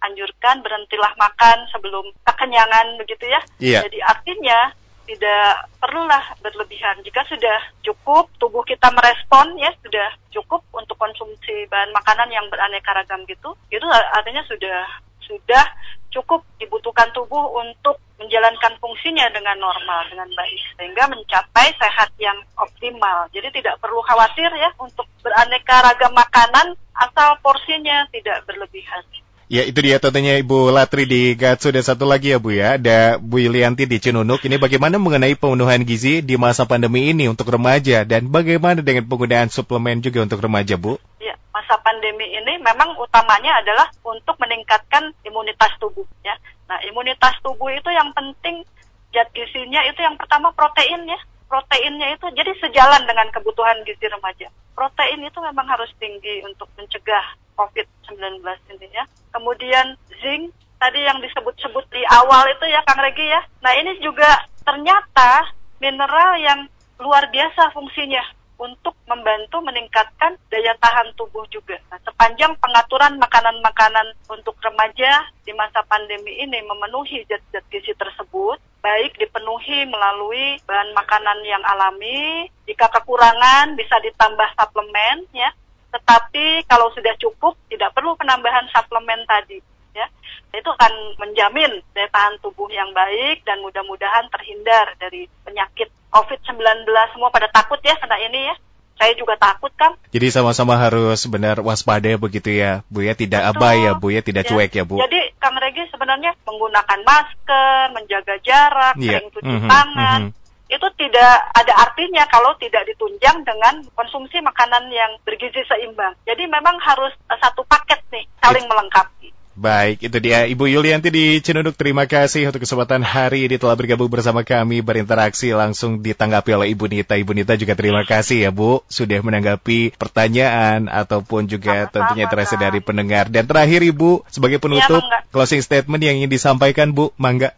dianjurkan 0.00 0.64
berhentilah 0.64 1.12
makan 1.20 1.68
sebelum 1.68 2.08
kekenyangan 2.24 2.96
begitu 2.96 3.28
ya. 3.28 3.40
Iya. 3.60 3.80
Jadi 3.84 4.00
artinya 4.00 4.72
tidak 5.04 5.68
perlulah 5.76 6.24
berlebihan. 6.40 7.04
Jika 7.04 7.26
sudah 7.28 7.60
cukup, 7.84 8.32
tubuh 8.40 8.64
kita 8.64 8.88
merespon 8.94 9.60
ya 9.60 9.68
sudah 9.84 10.08
cukup 10.32 10.64
untuk 10.72 10.96
konsumsi 10.96 11.68
bahan 11.68 11.92
makanan 11.92 12.32
yang 12.32 12.48
beraneka 12.48 12.96
ragam 12.96 13.20
gitu. 13.28 13.52
Itu 13.68 13.84
artinya 13.90 14.40
sudah 14.48 14.88
sudah 15.20 15.64
cukup 16.10 16.42
dibutuhkan 16.58 17.06
tubuh 17.14 17.60
untuk 17.60 18.00
menjalankan 18.18 18.74
fungsinya 18.82 19.30
dengan 19.30 19.56
normal 19.62 20.10
dengan 20.10 20.26
baik 20.34 20.62
sehingga 20.74 21.06
mencapai 21.06 21.70
sehat 21.78 22.10
yang 22.18 22.34
optimal. 22.58 23.30
Jadi 23.30 23.62
tidak 23.62 23.78
perlu 23.78 24.02
khawatir 24.02 24.50
ya 24.58 24.70
untuk 24.80 25.06
beraneka 25.22 25.86
ragam 25.86 26.14
makanan 26.14 26.74
asal 26.98 27.38
porsinya 27.42 28.06
tidak 28.10 28.42
berlebihan. 28.46 29.02
Ya, 29.50 29.66
itu 29.66 29.82
dia 29.82 29.98
tentunya 29.98 30.38
Ibu 30.38 30.70
Latri 30.70 31.10
di 31.10 31.34
Gatsu 31.34 31.74
dan 31.74 31.82
satu 31.82 32.06
lagi 32.06 32.30
ya 32.30 32.38
Bu 32.38 32.54
ya, 32.54 32.78
ada 32.78 33.18
Bu 33.18 33.42
Yulianti 33.42 33.82
di 33.82 33.98
Cinunuk. 33.98 34.46
Ini 34.46 34.62
bagaimana 34.62 34.94
mengenai 34.94 35.34
pemenuhan 35.34 35.82
gizi 35.82 36.22
di 36.22 36.38
masa 36.38 36.70
pandemi 36.70 37.10
ini 37.10 37.26
untuk 37.26 37.50
remaja 37.50 38.06
dan 38.06 38.30
bagaimana 38.30 38.78
dengan 38.78 39.10
penggunaan 39.10 39.50
suplemen 39.50 40.06
juga 40.06 40.22
untuk 40.22 40.38
remaja 40.38 40.78
Bu? 40.78 41.02
Ya, 41.18 41.34
masa 41.50 41.74
pandemi 41.82 42.30
ini 42.30 42.62
memang 42.62 42.94
utamanya 42.94 43.58
adalah 43.58 43.90
untuk 44.06 44.38
meningkatkan 44.38 45.10
imunitas 45.26 45.74
tubuh 45.82 46.06
ya. 46.22 46.38
Nah, 46.70 46.78
imunitas 46.86 47.34
tubuh 47.42 47.74
itu 47.74 47.90
yang 47.90 48.14
penting 48.14 48.62
zat 49.10 49.34
gizinya 49.34 49.82
itu 49.90 49.98
yang 49.98 50.14
pertama 50.14 50.54
protein 50.54 51.10
ya. 51.10 51.18
Proteinnya 51.50 52.14
itu 52.14 52.30
jadi 52.38 52.54
sejalan 52.54 53.02
dengan 53.02 53.26
kebutuhan 53.34 53.82
gizi 53.82 54.06
remaja. 54.06 54.46
Protein 54.78 55.26
itu 55.26 55.42
memang 55.42 55.66
harus 55.66 55.90
tinggi 55.98 56.38
untuk 56.46 56.70
mencegah 56.78 57.49
COVID-19 57.60 58.40
ini 58.72 58.88
ya. 58.88 59.04
Kemudian 59.36 60.00
zinc 60.24 60.56
tadi 60.80 61.04
yang 61.04 61.20
disebut-sebut 61.20 61.84
di 61.92 62.00
awal 62.08 62.48
itu 62.48 62.64
ya 62.64 62.80
Kang 62.88 63.04
Regi 63.04 63.28
ya. 63.28 63.44
Nah, 63.60 63.72
ini 63.76 64.00
juga 64.00 64.48
ternyata 64.64 65.52
mineral 65.76 66.40
yang 66.40 66.60
luar 66.96 67.28
biasa 67.28 67.72
fungsinya 67.76 68.24
untuk 68.60 68.92
membantu 69.08 69.64
meningkatkan 69.64 70.36
daya 70.52 70.76
tahan 70.76 71.16
tubuh 71.16 71.44
juga. 71.48 71.80
Nah, 71.88 71.96
sepanjang 72.04 72.52
pengaturan 72.60 73.16
makanan-makanan 73.16 74.12
untuk 74.28 74.52
remaja 74.60 75.24
di 75.48 75.52
masa 75.56 75.80
pandemi 75.88 76.36
ini 76.36 76.60
memenuhi 76.68 77.24
zat-zat 77.24 77.64
gizi 77.72 77.96
tersebut, 77.96 78.60
baik 78.84 79.16
dipenuhi 79.16 79.88
melalui 79.88 80.60
bahan 80.68 80.92
makanan 80.92 81.40
yang 81.48 81.64
alami, 81.64 82.52
jika 82.68 82.92
kekurangan 82.92 83.72
bisa 83.80 83.96
ditambah 84.04 84.48
suplemen 84.60 85.24
ya. 85.32 85.48
Tetapi 85.90 86.64
kalau 86.70 86.90
sudah 86.94 87.14
cukup 87.18 87.58
tidak 87.66 87.90
perlu 87.92 88.14
penambahan 88.14 88.66
suplemen 88.70 89.26
tadi 89.26 89.58
ya. 89.92 90.06
Itu 90.50 90.70
akan 90.70 91.18
menjamin 91.18 91.82
daya 91.94 92.08
tahan 92.10 92.38
tubuh 92.42 92.70
yang 92.70 92.90
baik 92.90 93.42
dan 93.46 93.62
mudah-mudahan 93.62 94.26
terhindar 94.30 94.94
dari 94.98 95.26
penyakit 95.42 95.90
COVID-19 96.10 96.86
semua 97.14 97.30
pada 97.30 97.46
takut 97.50 97.78
ya 97.82 97.94
kena 97.98 98.18
ini 98.18 98.50
ya. 98.50 98.56
Saya 99.00 99.16
juga 99.16 99.32
takut 99.40 99.72
kan. 99.80 99.96
Jadi 100.12 100.28
sama-sama 100.28 100.76
harus 100.76 101.24
benar 101.24 101.56
waspada 101.64 102.12
begitu 102.20 102.52
ya, 102.52 102.84
Bu 102.92 103.00
ya, 103.00 103.16
tidak 103.16 103.48
Betul. 103.48 103.56
abai 103.56 103.76
ya, 103.88 103.92
Bu 103.96 104.12
ya, 104.12 104.20
tidak 104.20 104.44
Ya. 104.44 104.50
cuek 104.52 104.72
ya, 104.76 104.84
Bu. 104.84 105.00
Jadi 105.00 105.20
Kang 105.40 105.56
Regi 105.56 105.88
sebenarnya 105.88 106.36
menggunakan 106.44 107.00
masker, 107.00 107.96
menjaga 107.96 108.36
jarak, 108.44 109.00
Iya. 109.00 109.24
sering 109.24 109.32
cuci 109.32 109.48
Mhm, 109.56 109.68
tangan. 109.72 110.20
mhm. 110.28 110.39
Itu 110.70 110.86
tidak 110.94 111.50
ada 111.50 111.72
artinya 111.82 112.22
kalau 112.30 112.54
tidak 112.62 112.86
ditunjang 112.86 113.42
dengan 113.42 113.82
konsumsi 113.98 114.38
makanan 114.38 114.86
yang 114.88 115.18
bergizi 115.26 115.66
seimbang. 115.66 116.14
Jadi 116.22 116.46
memang 116.46 116.78
harus 116.78 117.10
eh, 117.26 117.38
satu 117.42 117.66
paket 117.66 118.00
nih, 118.14 118.24
saling 118.38 118.64
melengkapi. 118.70 119.34
Baik, 119.60 120.08
itu 120.08 120.16
dia 120.24 120.48
Ibu 120.48 120.72
Yulianti 120.72 121.12
di 121.12 121.36
Cinunduk. 121.44 121.76
Terima 121.76 122.08
kasih 122.08 122.48
untuk 122.48 122.64
kesempatan 122.64 123.04
hari 123.04 123.44
ini 123.44 123.60
telah 123.60 123.76
bergabung 123.76 124.08
bersama 124.08 124.40
kami 124.40 124.80
berinteraksi 124.80 125.52
langsung 125.52 126.00
ditanggapi 126.00 126.56
oleh 126.56 126.72
Ibu 126.72 126.88
Nita. 126.88 127.20
Ibu 127.20 127.36
Nita 127.36 127.60
juga 127.60 127.76
terima 127.76 128.00
kasih 128.08 128.48
ya 128.48 128.50
Bu 128.54 128.80
sudah 128.88 129.20
menanggapi 129.20 130.00
pertanyaan 130.00 130.88
ataupun 130.88 131.44
juga 131.44 131.84
Sama-sama, 131.84 131.92
tentunya 131.92 132.24
terasa 132.32 132.56
dari 132.56 132.80
pendengar. 132.80 133.28
Dan 133.28 133.44
terakhir 133.44 133.84
Ibu 133.84 134.24
sebagai 134.32 134.64
penutup 134.64 135.04
Mangga. 135.04 135.28
closing 135.28 135.60
statement 135.60 136.00
yang 136.00 136.16
ingin 136.16 136.32
disampaikan 136.32 136.96
Bu, 136.96 137.12
mangga. 137.20 137.52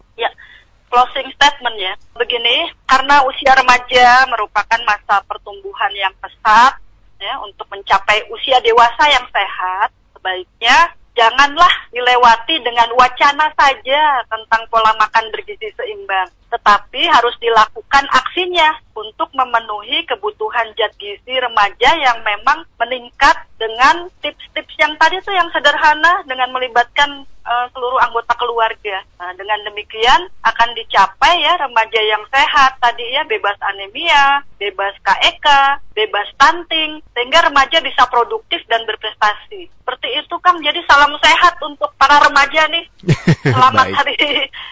Closing 0.92 1.32
statement 1.32 1.76
ya. 1.80 1.96
Begini, 2.12 2.68
karena 2.84 3.24
usia 3.24 3.56
remaja 3.56 4.28
merupakan 4.28 4.80
masa 4.84 5.24
pertumbuhan 5.24 5.88
yang 5.96 6.12
pesat, 6.20 6.76
ya, 7.16 7.40
untuk 7.40 7.64
mencapai 7.72 8.28
usia 8.28 8.60
dewasa 8.60 9.08
yang 9.08 9.24
sehat, 9.32 9.88
sebaiknya 10.12 10.92
janganlah 11.16 11.72
dilewati 11.88 12.60
dengan 12.60 12.92
wacana 12.92 13.48
saja 13.56 14.20
tentang 14.28 14.62
pola 14.68 14.92
makan 15.00 15.32
bergizi 15.32 15.72
seimbang, 15.76 16.28
tetapi 16.52 17.08
harus 17.08 17.32
dilakukan 17.40 18.04
aksinya 18.12 18.76
untuk 18.92 19.32
memenuhi 19.32 20.04
kebutuhan 20.04 20.68
zat 20.76 20.92
gizi 21.00 21.40
remaja 21.40 21.90
yang 21.96 22.20
memang 22.20 22.68
meningkat 22.76 23.48
dengan 23.56 24.12
tips-tips 24.20 24.76
yang 24.76 24.92
tadi 25.00 25.16
itu 25.16 25.32
yang 25.32 25.48
sederhana 25.54 26.20
dengan 26.28 26.52
melibatkan 26.52 27.24
uh, 27.46 27.66
seluruh 27.70 27.98
anggota 28.02 28.34
keluarga. 28.38 29.02
Nah, 29.18 29.30
dengan 29.38 29.62
demikian 29.70 30.30
akan 30.42 30.68
dicapai 30.74 31.42
ya 31.42 31.54
remaja 31.62 32.00
yang 32.02 32.22
sehat 32.30 32.78
tadi 32.82 33.06
ya 33.14 33.22
bebas 33.26 33.54
anemia, 33.62 34.42
bebas 34.58 34.94
KEK, 35.02 35.46
bebas 35.94 36.26
stunting, 36.34 36.98
sehingga 37.14 37.46
remaja 37.46 37.78
bisa 37.82 38.02
produktif 38.10 38.62
dan 38.66 38.82
berprestasi. 38.82 39.70
Seperti 39.70 40.08
itu 40.18 40.34
kan 40.42 40.58
jadi 40.58 40.82
salam 40.90 41.14
sehat 41.22 41.54
untuk 41.62 41.90
para 41.94 42.18
remaja 42.22 42.66
nih. 42.70 42.84
Selamat 43.46 43.86
hari 43.94 44.16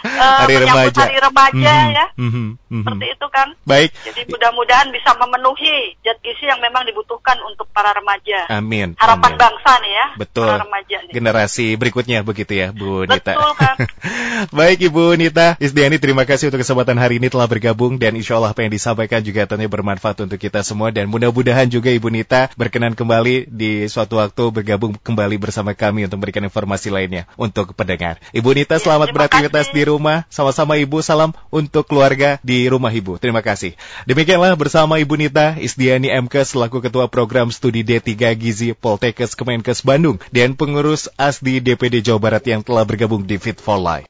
uh, 0.07 0.39
hari 0.47 0.57
remaja, 0.67 0.99
hari 1.07 1.19
remaja 1.19 1.70
mm 1.71 1.87
-hmm. 1.87 1.99
ya. 1.99 2.07
Mm 2.19 2.31
-hmm. 2.31 2.49
Seperti 2.83 3.07
itu 3.11 3.27
kan. 3.31 3.49
Baik. 3.67 3.91
Jadi 4.07 4.21
mudah-mudahan 4.31 4.89
bisa 4.91 5.11
memenuhi 5.19 5.99
zat 6.03 6.19
gizi 6.23 6.45
yang 6.47 6.61
memang 6.63 6.83
dibutuhkan 6.87 7.39
untuk 7.47 7.71
para 7.71 7.95
remaja. 7.95 8.51
Amin. 8.51 8.99
Harapan 8.99 9.35
Amin. 9.37 9.43
bangsa 9.43 9.73
nih 9.83 9.93
ya. 9.93 10.07
Betul. 10.17 10.49
Para 10.49 10.65
remaja 10.65 10.97
nih. 11.07 11.13
Generasi 11.13 11.67
berikutnya 11.77 12.19
begitu 12.25 12.53
ya, 12.57 12.73
Bu 12.73 13.05
Nita. 13.05 13.37
Betul 13.37 13.53
kan. 13.59 13.77
Baik 14.59 14.89
Ibu 14.89 15.21
Nita, 15.21 15.61
Isdiani 15.61 16.01
terima 16.01 16.25
kasih 16.25 16.49
untuk 16.49 16.65
kesempatan 16.65 16.97
hari 16.97 17.21
ini 17.21 17.29
telah 17.29 17.45
bergabung 17.45 18.01
dan 18.01 18.17
insya 18.17 18.41
Allah 18.41 18.57
apa 18.57 18.65
yang 18.65 18.73
disampaikan 18.73 19.21
juga 19.21 19.45
tentunya 19.45 19.69
bermanfaat 19.69 20.25
untuk 20.25 20.41
kita 20.41 20.65
semua 20.65 20.89
dan 20.89 21.13
mudah-mudahan 21.13 21.69
juga 21.69 21.93
Ibu 21.93 22.09
Nita 22.09 22.49
berkenan 22.57 22.97
kembali 22.97 23.53
di 23.53 23.85
suatu 23.87 24.17
waktu 24.17 24.49
bergabung 24.49 24.97
kembali 24.97 25.37
bersama 25.37 25.77
kami 25.77 26.09
untuk 26.09 26.25
memberikan 26.25 26.49
informasi 26.49 26.89
lainnya 26.89 27.29
untuk 27.37 27.77
pendengar. 27.77 28.17
Ibu 28.33 28.49
Nita 28.57 28.81
ya, 28.81 28.89
selamat 28.89 29.13
beraktivitas 29.13 29.69
kasih. 29.69 29.77
di 29.77 29.83
rumah. 29.85 30.25
Sama-sama 30.33 30.81
Ibu 30.81 31.05
salam 31.05 31.37
untuk 31.53 31.60
keluarga 31.67 32.41
di 32.41 32.65
rumah 32.71 32.95
Ibu. 32.95 33.19
Terima 33.19 33.43
kasih. 33.45 33.77
Demikianlah 34.07 34.57
bersama 34.57 34.97
Ibu 34.97 35.19
Nita 35.21 35.59
Isdiani 35.59 36.09
MK 36.25 36.47
selaku 36.47 36.81
Ketua 36.81 37.11
Program 37.11 37.51
Studi 37.53 37.85
D3 37.85 38.39
Gizi 38.39 38.73
Poltekkes 38.73 39.37
Kemenkes 39.37 39.83
Bandung 39.83 40.17
dan 40.33 40.57
pengurus 40.57 41.11
ASDI 41.19 41.61
DPD 41.61 42.01
Jawa 42.01 42.23
Barat 42.23 42.45
yang 42.47 42.65
telah 42.65 42.87
bergabung 42.87 43.27
di 43.27 43.37
Fit 43.37 43.61
for 43.61 43.77
Life. 43.77 44.09